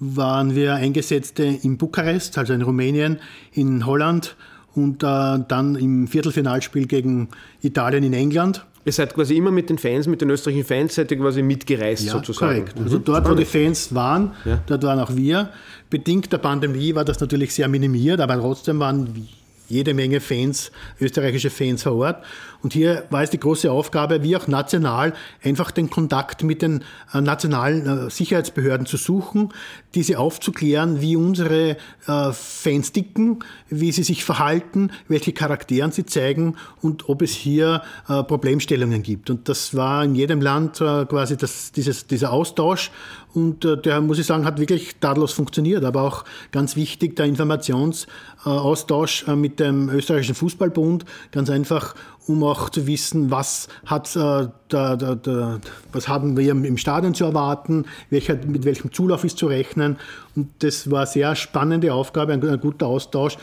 [0.00, 3.18] waren wir Eingesetzte in Bukarest, also in Rumänien,
[3.52, 4.34] in Holland
[4.74, 7.28] und äh, dann im Viertelfinalspiel gegen
[7.62, 8.64] Italien in England.
[8.84, 12.04] Ihr seid quasi immer mit den Fans, mit den österreichischen Fans, seid ihr quasi mitgereist
[12.04, 12.64] ja, sozusagen.
[12.64, 12.80] Korrekt.
[12.82, 14.58] Also dort, wo die Fans waren, ja.
[14.66, 15.50] dort waren auch wir.
[15.90, 19.28] Bedingt der Pandemie war das natürlich sehr minimiert, aber trotzdem waren
[19.68, 22.24] jede Menge Fans, österreichische Fans vor Ort.
[22.62, 26.84] Und hier war es die große Aufgabe, wie auch national, einfach den Kontakt mit den
[27.12, 29.52] äh, nationalen äh, Sicherheitsbehörden zu suchen,
[29.94, 36.56] diese aufzuklären, wie unsere äh, Fans ticken, wie sie sich verhalten, welche Charakteren sie zeigen
[36.82, 39.30] und ob es hier Problemstellungen gibt.
[39.30, 42.90] Und das war in jedem Land quasi das, dieses, dieser Austausch.
[43.32, 45.84] Und der, muss ich sagen, hat wirklich tadellos funktioniert.
[45.84, 51.94] Aber auch ganz wichtig, der Informationsaustausch mit dem österreichischen Fußballbund, ganz einfach,
[52.26, 55.60] um auch zu wissen, was, hat, äh, da, da, da,
[55.92, 59.96] was haben wir im Stadion zu erwarten, welcher, mit welchem Zulauf ist zu rechnen.
[60.36, 63.36] Und das war eine sehr spannende Aufgabe, ein, ein guter Austausch.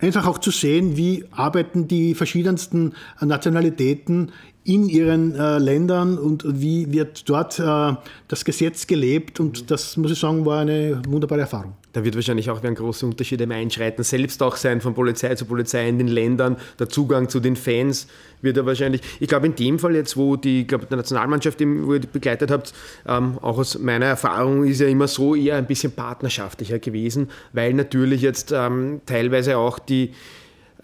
[0.00, 4.30] Einfach auch zu sehen, wie arbeiten die verschiedensten Nationalitäten
[4.62, 7.94] in ihren äh, Ländern und wie wird dort äh,
[8.28, 9.40] das Gesetz gelebt.
[9.40, 11.72] Und das, muss ich sagen, war eine wunderbare Erfahrung.
[11.92, 15.46] Da wird wahrscheinlich auch ein großer Unterschied im Einschreiten selbst auch sein, von Polizei zu
[15.46, 16.56] Polizei in den Ländern.
[16.78, 18.06] Der Zugang zu den Fans
[18.42, 19.00] wird er wahrscheinlich.
[19.20, 22.74] Ich glaube, in dem Fall jetzt, wo die, glaube der Nationalmannschaft, wo ihr begleitet habt,
[23.06, 27.72] ähm, auch aus meiner Erfahrung ist ja immer so eher ein bisschen partnerschaftlicher gewesen, weil
[27.72, 30.12] natürlich jetzt ähm, teilweise auch die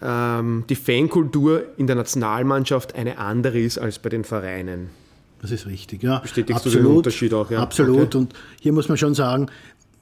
[0.01, 4.89] ähm, die Fankultur in der Nationalmannschaft eine andere ist als bei den Vereinen.
[5.41, 6.19] Das ist richtig, ja.
[6.19, 7.51] Bestätigst absolut, du den Unterschied auch?
[7.51, 7.59] Ja?
[7.61, 8.07] Absolut.
[8.07, 8.17] Okay.
[8.17, 9.47] Und hier muss man schon sagen,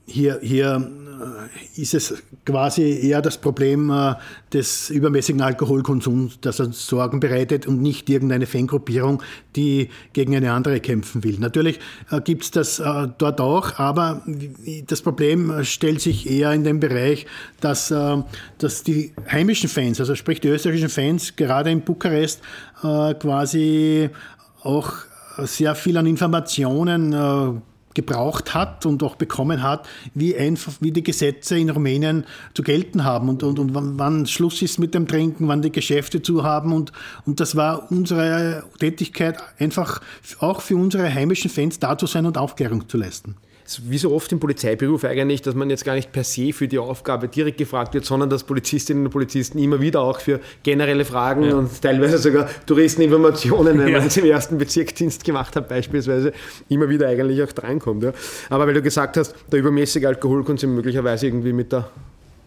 [0.05, 0.91] hier, hier
[1.23, 2.13] äh, ist es
[2.45, 4.15] quasi eher das Problem äh,
[4.51, 9.21] des übermäßigen Alkoholkonsums, das uns Sorgen bereitet und nicht irgendeine Fangruppierung,
[9.55, 11.37] die gegen eine andere kämpfen will.
[11.39, 11.79] Natürlich
[12.11, 12.81] äh, gibt es das
[13.17, 14.23] dort auch, aber
[14.87, 17.25] das Problem stellt sich eher in dem Bereich,
[17.61, 17.93] dass,
[18.57, 22.41] dass die heimischen Fans, also sprich die österreichischen Fans, gerade in Bukarest
[22.81, 24.09] quasi
[24.63, 24.93] auch
[25.37, 27.61] sehr viel an Informationen
[27.93, 33.03] gebraucht hat und auch bekommen hat, wie, einfach, wie die Gesetze in Rumänien zu gelten
[33.03, 36.73] haben und, und, und wann, Schluss ist mit dem Trinken, wann die Geschäfte zu haben.
[36.73, 36.91] Und,
[37.25, 40.01] und das war unsere Tätigkeit, einfach
[40.39, 43.35] auch für unsere heimischen Fans da zu sein und Aufklärung zu leisten
[43.85, 46.79] wie so oft im Polizeiberuf eigentlich, dass man jetzt gar nicht per se für die
[46.79, 51.43] Aufgabe direkt gefragt wird, sondern dass Polizistinnen und Polizisten immer wieder auch für generelle Fragen
[51.43, 51.55] ja.
[51.55, 53.93] und teilweise sogar Touristeninformationen, wenn ja.
[53.93, 56.33] man jetzt im ersten Bezirksdienst gemacht hat, beispielsweise,
[56.69, 58.03] immer wieder eigentlich auch drankommt.
[58.03, 58.13] Ja.
[58.49, 61.89] Aber weil du gesagt hast, der übermäßige Alkoholkonsum möglicherweise irgendwie mit der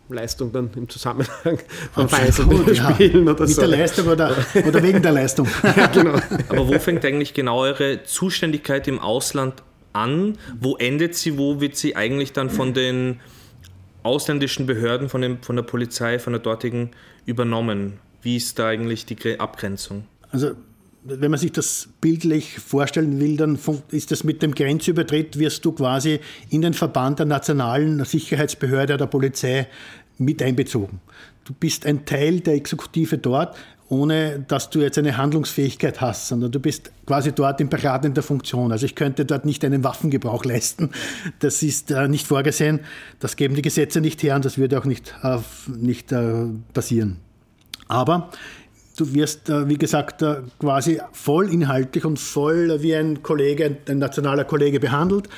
[0.09, 1.59] Leistung dann im Zusammenhang
[1.93, 2.93] von vereinzelten ja.
[2.93, 3.61] Spielen oder Mit so.
[3.63, 5.49] Mit der Leistung oder, oder wegen der Leistung.
[5.77, 6.15] ja, genau.
[6.49, 9.55] Aber wo fängt eigentlich genau eure Zuständigkeit im Ausland
[9.97, 10.39] an?
[10.61, 11.39] Wo endet sie?
[11.39, 13.21] Wo wird sie eigentlich dann von den
[14.03, 16.91] ausländischen Behörden, von, dem, von der Polizei, von der dortigen
[17.25, 17.95] übernommen?
[18.23, 20.05] Wie ist da eigentlich die Abgrenzung?
[20.31, 20.53] Also
[21.09, 23.59] wenn man sich das bildlich vorstellen will, dann
[23.91, 26.21] ist das mit dem Grenzübertritt, wirst du quasi
[26.51, 29.69] in den Verband der nationalen Sicherheitsbehörde der Polizei
[30.19, 31.01] mit einbezogen.
[31.45, 33.57] Du bist ein Teil der Exekutive dort,
[33.89, 38.73] ohne dass du jetzt eine Handlungsfähigkeit hast, sondern du bist quasi dort in beratender Funktion.
[38.73, 40.91] Also ich könnte dort nicht einen Waffengebrauch leisten.
[41.39, 42.81] Das ist äh, nicht vorgesehen.
[43.21, 47.19] Das geben die Gesetze nicht her und das würde auch nicht, äh, nicht äh, passieren.
[47.89, 48.31] Aber
[48.97, 53.99] du wirst, äh, wie gesagt, äh, quasi voll inhaltlich und voll wie ein Kollege, ein
[53.99, 55.29] nationaler Kollege behandelt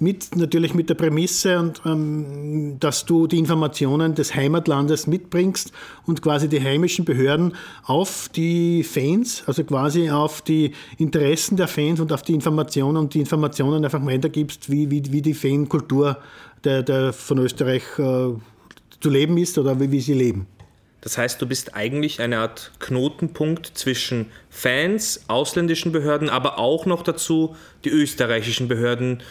[0.00, 5.72] mit natürlich mit der Prämisse, und, ähm, dass du die Informationen des Heimatlandes mitbringst
[6.06, 7.54] und quasi die heimischen Behörden
[7.84, 13.14] auf die Fans, also quasi auf die Interessen der Fans und auf die Informationen und
[13.14, 16.18] die Informationen einfach weitergibst, wie, wie, wie die Fankultur
[16.64, 18.28] der, der von Österreich äh,
[19.00, 20.46] zu leben ist oder wie, wie sie leben.
[21.00, 27.02] Das heißt, du bist eigentlich eine Art Knotenpunkt zwischen Fans, ausländischen Behörden, aber auch noch
[27.02, 29.22] dazu die österreichischen Behörden,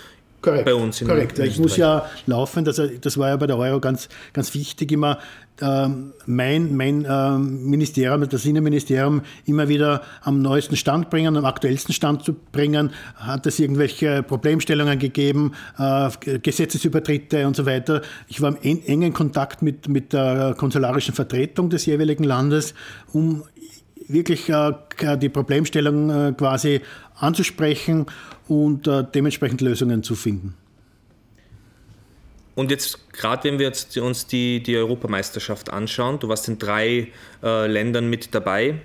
[0.41, 1.39] Korrekt, bei uns in Korrekt.
[1.39, 5.17] Ich muss ja laufen, das, das war ja bei der Euro ganz, ganz wichtig immer,
[5.61, 11.93] ähm, mein, mein ähm, Ministerium, das Innenministerium, immer wieder am neuesten Stand bringen, am aktuellsten
[11.93, 12.91] Stand zu bringen.
[13.15, 16.09] Hat es irgendwelche Problemstellungen gegeben, äh,
[16.39, 18.03] Gesetzesübertritte und so weiter.
[18.27, 22.75] Ich war im engen Kontakt mit, mit der konsularischen Vertretung des jeweiligen Landes,
[23.11, 23.43] um
[24.07, 24.73] wirklich äh,
[25.17, 26.81] die Problemstellung äh, quasi
[27.20, 28.05] anzusprechen
[28.47, 30.55] und äh, dementsprechend Lösungen zu finden.
[32.55, 37.11] Und jetzt, gerade wenn wir jetzt uns die, die Europameisterschaft anschauen, du warst in drei
[37.43, 38.82] äh, Ländern mit dabei.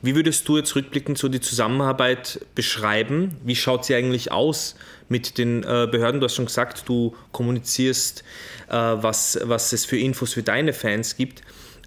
[0.00, 3.36] Wie würdest du jetzt rückblickend so die Zusammenarbeit beschreiben?
[3.42, 4.76] Wie schaut sie eigentlich aus
[5.08, 6.20] mit den äh, Behörden?
[6.20, 8.22] Du hast schon gesagt, du kommunizierst,
[8.68, 11.42] äh, was, was es für Infos für deine Fans gibt.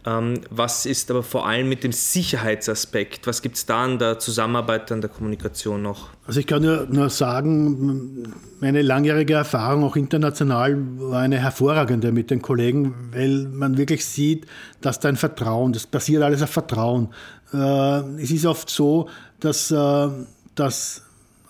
[0.06, 3.28] Ähm, was ist aber vor allem mit dem Sicherheitsaspekt?
[3.28, 6.10] Was gibt es da an der Zusammenarbeit, an der Kommunikation noch?
[6.26, 12.32] Also ich kann nur, nur sagen, meine langjährige Erfahrung auch international war eine hervorragende mit
[12.32, 14.46] den Kollegen, weil man wirklich sieht,
[14.80, 17.10] dass da ein Vertrauen, das basiert alles auf Vertrauen.
[17.54, 20.08] Äh, es ist oft so, dass, äh,
[20.56, 21.04] dass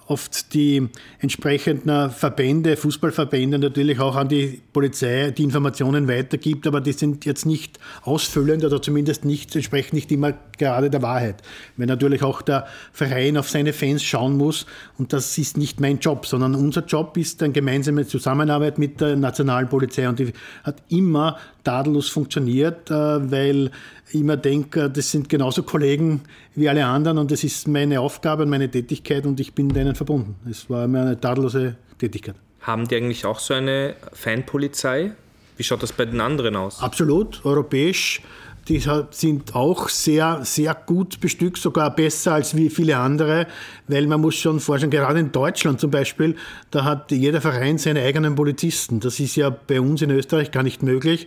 [0.10, 0.90] oft die
[1.20, 7.46] entsprechenden Verbände, Fußballverbände natürlich auch an die Polizei die Informationen weitergibt, aber die sind jetzt
[7.46, 11.44] nicht ausfüllend oder zumindest nicht, entsprechen nicht immer gerade der Wahrheit.
[11.78, 14.66] Wenn natürlich auch der Verein auf seine Fans schauen muss
[14.98, 19.16] und das ist nicht mein Job, sondern unser Job ist eine gemeinsame Zusammenarbeit mit der
[19.16, 20.34] nationalen Polizei und die
[20.64, 22.94] hat immer tadellos funktioniert, äh,
[23.32, 23.70] weil
[24.12, 26.22] immer denke, das sind genauso Kollegen
[26.56, 29.96] wie alle anderen und das ist meine Aufgabe und meine Tätigkeit und ich bin denen
[29.96, 30.36] verbunden.
[30.50, 32.36] Es war immer eine tadellose Tätigkeit.
[32.62, 35.12] Haben die eigentlich auch so eine Fanpolizei?
[35.58, 36.82] Wie schaut das bei den anderen aus?
[36.82, 38.22] Absolut, europäisch
[38.70, 43.48] die sind auch sehr, sehr gut bestückt, sogar besser als wie viele andere,
[43.88, 46.36] weil man muss schon vorstellen, gerade in Deutschland zum Beispiel,
[46.70, 49.00] da hat jeder Verein seine eigenen Polizisten.
[49.00, 51.26] Das ist ja bei uns in Österreich gar nicht möglich.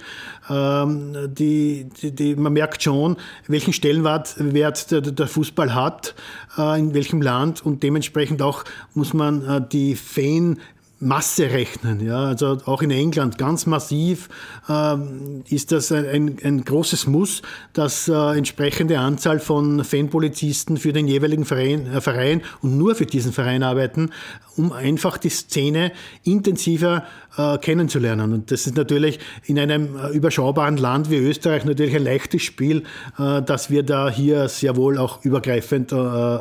[0.49, 3.17] Ähm, die, die, die, man merkt schon,
[3.49, 6.15] welchen Stellenwert der, der Fußball hat,
[6.57, 8.65] äh, in welchem Land und dementsprechend auch
[8.95, 10.59] muss man äh, die Fan
[11.03, 11.99] Masse rechnen.
[12.01, 12.27] Ja?
[12.27, 14.29] Also auch in England ganz massiv
[14.69, 17.43] ähm, ist das ein, ein, großes Muss,
[17.73, 23.05] dass äh, entsprechende Anzahl von Fanpolizisten für den jeweiligen Verein, äh, Verein und nur für
[23.05, 24.11] diesen Verein arbeiten,
[24.57, 25.91] um einfach die Szene
[26.23, 27.03] intensiver
[27.37, 28.33] äh, kennenzulernen.
[28.33, 32.85] Und das ist natürlich in einem äh, überschaubaren Land wie Österreich natürlich ein leichtes Spiel,
[33.19, 36.39] äh, dass wir da hier sehr wohl auch übergreifend äh,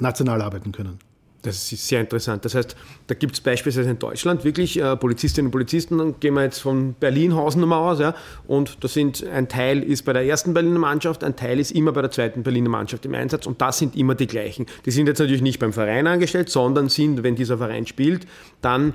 [0.00, 1.11] national arbeiten können.
[1.42, 2.44] Das ist sehr interessant.
[2.44, 2.76] Das heißt,
[3.08, 6.60] da gibt es beispielsweise in Deutschland wirklich äh, Polizistinnen und Polizisten, dann gehen wir jetzt
[6.60, 8.14] von Berlin Hausnummer aus, ja,
[8.46, 11.90] und da sind, ein Teil ist bei der ersten Berliner Mannschaft, ein Teil ist immer
[11.90, 14.66] bei der zweiten Berliner Mannschaft im Einsatz und das sind immer die gleichen.
[14.86, 18.24] Die sind jetzt natürlich nicht beim Verein angestellt, sondern sind, wenn dieser Verein spielt,
[18.60, 18.94] dann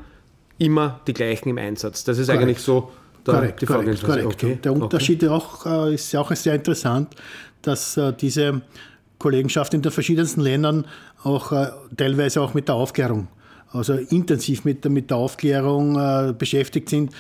[0.57, 2.05] immer die gleichen im Einsatz.
[2.05, 2.43] Das ist korrekt.
[2.43, 2.91] eigentlich so
[3.25, 4.25] der, korrekt, die korrekt, korrekt.
[4.25, 4.59] Okay.
[4.63, 5.33] Der Unterschied okay.
[5.33, 7.13] auch, äh, ist auch sehr interessant,
[7.61, 8.61] dass äh, diese
[9.19, 10.85] Kollegenschaft in den verschiedensten Ländern
[11.23, 13.27] auch äh, teilweise auch mit der Aufklärung,
[13.71, 17.11] also intensiv mit, mit der Aufklärung äh, beschäftigt sind.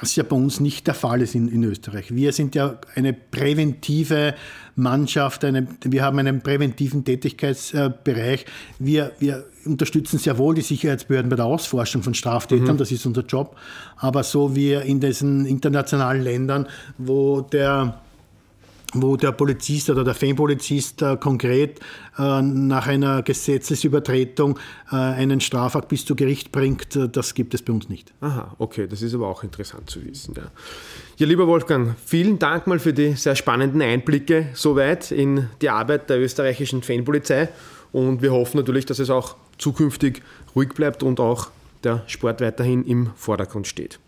[0.00, 2.14] Das ja bei uns nicht der Fall ist in, in Österreich.
[2.14, 4.34] Wir sind ja eine präventive
[4.76, 8.46] Mannschaft, eine, wir haben einen präventiven Tätigkeitsbereich.
[8.78, 12.78] Wir, wir unterstützen sehr wohl die Sicherheitsbehörden bei der Ausforschung von Straftätern, mhm.
[12.78, 13.56] das ist unser Job.
[13.96, 18.00] Aber so wie in diesen internationalen Ländern, wo der
[18.94, 21.80] wo der Polizist oder der Fanpolizist äh, konkret
[22.18, 24.58] äh, nach einer Gesetzesübertretung
[24.90, 28.12] äh, einen Strafakt bis zu Gericht bringt, äh, das gibt es bei uns nicht.
[28.20, 30.34] Aha, okay, das ist aber auch interessant zu wissen.
[30.36, 30.50] Ja.
[31.16, 36.10] ja, lieber Wolfgang, vielen Dank mal für die sehr spannenden Einblicke soweit in die Arbeit
[36.10, 37.48] der österreichischen Fanpolizei
[37.92, 40.22] und wir hoffen natürlich, dass es auch zukünftig
[40.54, 41.48] ruhig bleibt und auch
[41.84, 43.98] der Sport weiterhin im Vordergrund steht.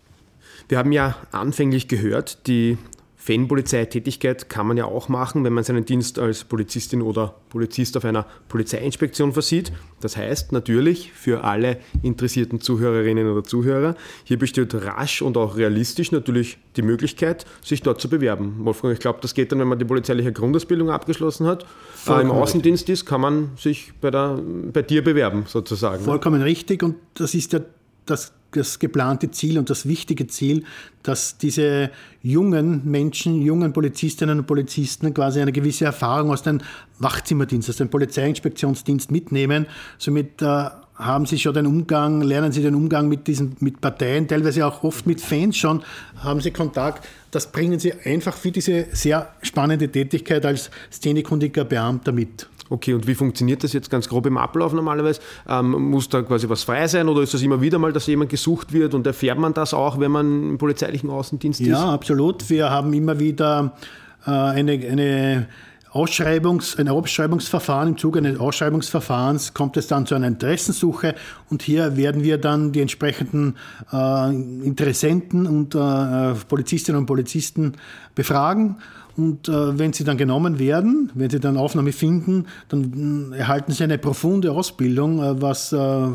[0.69, 2.77] Wir haben ja anfänglich gehört, die
[3.25, 8.03] Fanpolizeitätigkeit kann man ja auch machen, wenn man seinen Dienst als Polizistin oder Polizist auf
[8.03, 9.71] einer Polizeiinspektion versieht.
[10.01, 13.95] Das heißt natürlich für alle interessierten Zuhörerinnen oder Zuhörer,
[14.25, 18.55] hier besteht rasch und auch realistisch natürlich die Möglichkeit, sich dort zu bewerben.
[18.59, 21.65] Wolfgang, ich glaube, das geht dann, wenn man die polizeiliche Grundausbildung abgeschlossen hat.
[22.05, 24.37] Äh, Im Außendienst ist, kann man sich bei, der,
[24.73, 26.03] bei dir bewerben, sozusagen.
[26.03, 27.61] Vollkommen richtig und das ist ja
[28.05, 30.63] das das geplante Ziel und das wichtige Ziel,
[31.01, 31.89] dass diese
[32.21, 36.61] jungen Menschen, jungen Polizistinnen und Polizisten quasi eine gewisse Erfahrung aus dem
[36.99, 39.65] Wachzimmerdienst, aus dem Polizeiinspektionsdienst mitnehmen.
[39.97, 44.27] Somit äh, haben sie schon den Umgang, lernen sie den Umgang mit diesen, mit Parteien,
[44.27, 45.83] teilweise auch oft mit Fans schon,
[46.17, 47.07] haben sie Kontakt.
[47.31, 52.47] Das bringen sie einfach für diese sehr spannende Tätigkeit als szenekundiger Beamter mit.
[52.73, 55.21] Okay, und wie funktioniert das jetzt ganz grob im Ablauf normalerweise?
[55.47, 58.31] Ähm, muss da quasi was frei sein oder ist das immer wieder mal, dass jemand
[58.31, 61.67] gesucht wird und erfährt man das auch, wenn man im polizeilichen Außendienst ist?
[61.67, 62.49] Ja, absolut.
[62.49, 63.73] Wir haben immer wieder
[64.25, 65.47] äh, eine, eine
[65.93, 67.89] Ausschreibungs, ein Ausschreibungsverfahren.
[67.89, 71.15] Im Zuge eines Ausschreibungsverfahrens kommt es dann zu einer Interessensuche
[71.49, 73.55] und hier werden wir dann die entsprechenden
[73.91, 77.73] äh, Interessenten und äh, Polizistinnen und Polizisten
[78.15, 78.77] befragen
[79.15, 83.71] und äh, wenn sie dann genommen werden, wenn sie dann Aufnahme finden, dann äh, erhalten
[83.71, 86.07] sie eine profunde Ausbildung, äh, was, äh,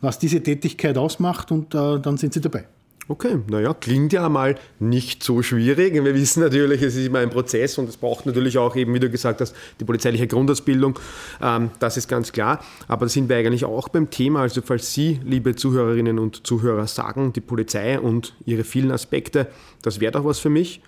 [0.00, 2.66] was diese Tätigkeit ausmacht und dann sind sie dabei.
[3.08, 5.92] Okay, naja, klingt ja mal nicht so schwierig.
[5.92, 9.00] Wir wissen natürlich, es ist immer ein Prozess und es braucht natürlich auch eben, wie
[9.00, 10.96] du gesagt hast, die polizeiliche Grundausbildung.
[11.42, 12.64] Ähm, das ist ganz klar.
[12.86, 14.42] Aber da sind wir eigentlich auch beim Thema.
[14.42, 19.48] Also falls Sie, liebe Zuhörerinnen und Zuhörer, sagen, die Polizei und ihre vielen Aspekte,
[19.82, 20.80] das wäre doch was für mich,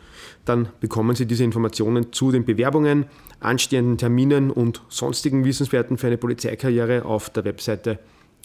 [0.44, 3.06] dann bekommen Sie diese Informationen zu den Bewerbungen,
[3.40, 7.98] anstehenden Terminen und sonstigen Wissenswerten für eine Polizeikarriere auf der Webseite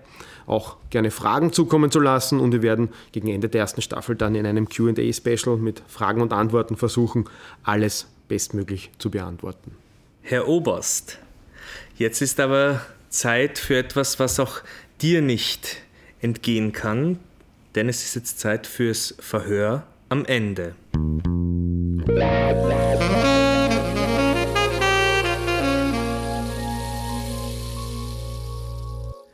[0.47, 2.39] Auch gerne Fragen zukommen zu lassen.
[2.39, 6.33] Und wir werden gegen Ende der ersten Staffel dann in einem QA-Special mit Fragen und
[6.33, 7.25] Antworten versuchen,
[7.63, 9.75] alles bestmöglich zu beantworten.
[10.21, 11.19] Herr Oberst,
[11.97, 12.79] jetzt ist aber
[13.09, 14.61] Zeit für etwas, was auch
[15.01, 15.81] dir nicht
[16.21, 17.19] entgehen kann,
[17.75, 20.75] denn es ist jetzt Zeit fürs Verhör am Ende.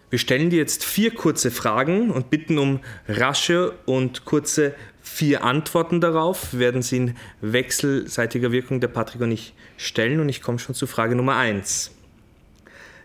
[0.10, 4.74] Wir stellen dir jetzt vier kurze Fragen und bitten um rasche und kurze
[5.08, 6.53] vier Antworten darauf.
[6.53, 10.88] Werden sie in wechselseitiger Wirkung der Patrick und ich stellen und ich komme schon zu
[10.88, 11.91] Frage Nummer eins.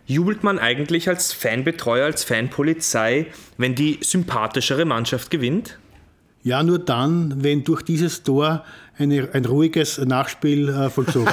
[0.06, 3.26] Jubelt man eigentlich als Fanbetreuer, als Fanpolizei,
[3.56, 5.78] wenn die sympathischere Mannschaft gewinnt?
[6.42, 8.64] Ja, nur dann, wenn durch dieses Tor
[9.02, 11.28] eine, ein ruhiges Nachspiel äh, vollzogen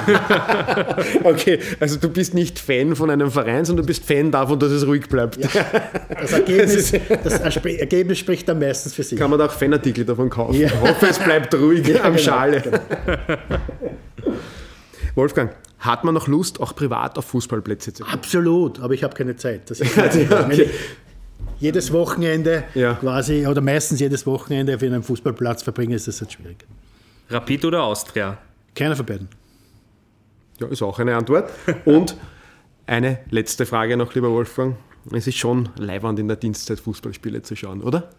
[1.24, 4.70] okay, also du bist nicht Fan von einem Verein, sondern du bist Fan davon, dass
[4.70, 5.36] es ruhig bleibt.
[5.36, 5.48] Ja,
[6.20, 6.92] das, Ergebnis,
[7.24, 9.18] das Ergebnis spricht dann meistens für sich.
[9.18, 10.60] Kann man da auch Fanartikel davon kaufen.
[10.60, 10.68] Ja.
[10.68, 12.60] Ich hoffe, es bleibt ruhig ja, am genau, Schale.
[12.60, 12.78] Genau.
[15.14, 18.12] Wolfgang, hat man noch Lust, auch privat auf Fußballplätze zu gehen?
[18.12, 19.70] Absolut, aber ich habe keine Zeit.
[19.70, 20.68] Das ist okay
[21.60, 22.94] jedes Wochenende ja.
[22.94, 26.66] quasi oder meistens jedes Wochenende auf einem Fußballplatz verbringen, ist das halt schwierig.
[27.30, 28.38] Rapid oder Austria?
[28.74, 29.28] Keiner von beiden.
[30.58, 31.50] Ja, ist auch eine Antwort.
[31.84, 32.16] Und
[32.86, 34.76] eine letzte Frage noch, lieber Wolfgang.
[35.12, 38.10] Es ist schon leiwand in der Dienstzeit Fußballspiele zu schauen, oder?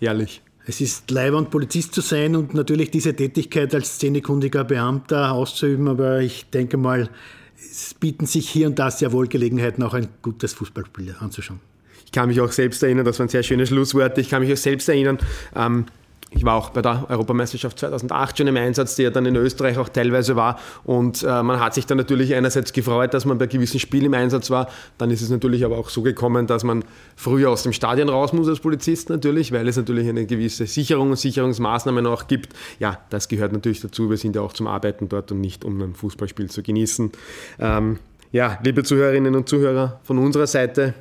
[0.00, 0.42] Ehrlich.
[0.66, 6.20] Es ist leiwand, Polizist zu sein und natürlich diese Tätigkeit als szenekundiger Beamter auszuüben, aber
[6.20, 7.08] ich denke mal,
[7.56, 11.60] es bieten sich hier und da sehr wohl Gelegenheiten, auch ein gutes Fußballspiel anzuschauen.
[12.04, 14.20] Ich kann mich auch selbst erinnern, das waren sehr schöne Schlussworte.
[14.20, 15.18] Ich kann mich auch selbst erinnern,
[15.54, 15.86] ähm,
[16.32, 19.78] ich war auch bei der Europameisterschaft 2008 schon im Einsatz, die ja dann in Österreich
[19.78, 20.60] auch teilweise war.
[20.84, 24.14] Und äh, man hat sich dann natürlich einerseits gefreut, dass man bei gewissen Spielen im
[24.14, 24.68] Einsatz war.
[24.96, 26.84] Dann ist es natürlich aber auch so gekommen, dass man
[27.16, 31.10] früher aus dem Stadion raus muss als Polizist natürlich, weil es natürlich eine gewisse Sicherung
[31.10, 32.54] und Sicherungsmaßnahmen auch gibt.
[32.78, 34.08] Ja, das gehört natürlich dazu.
[34.08, 37.10] Wir sind ja auch zum Arbeiten dort und nicht um ein Fußballspiel zu genießen.
[37.58, 37.98] Ähm,
[38.30, 40.94] ja, liebe Zuhörerinnen und Zuhörer, von unserer Seite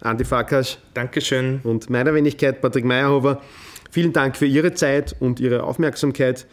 [0.00, 0.78] Andi Farkas.
[0.94, 1.60] Dankeschön.
[1.62, 3.40] Und meiner Wenigkeit Patrick Meyerhofer.
[3.96, 6.46] Vielen Dank für Ihre Zeit und Ihre Aufmerksamkeit.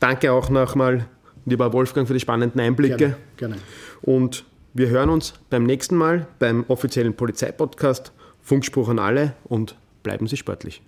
[0.00, 1.04] Danke auch nochmal,
[1.44, 2.96] lieber Wolfgang, für die spannenden Einblicke.
[2.96, 3.56] Gerne, gerne.
[4.00, 10.26] Und wir hören uns beim nächsten Mal beim offiziellen Polizeipodcast Funkspruch an alle und bleiben
[10.26, 10.80] Sie sportlich.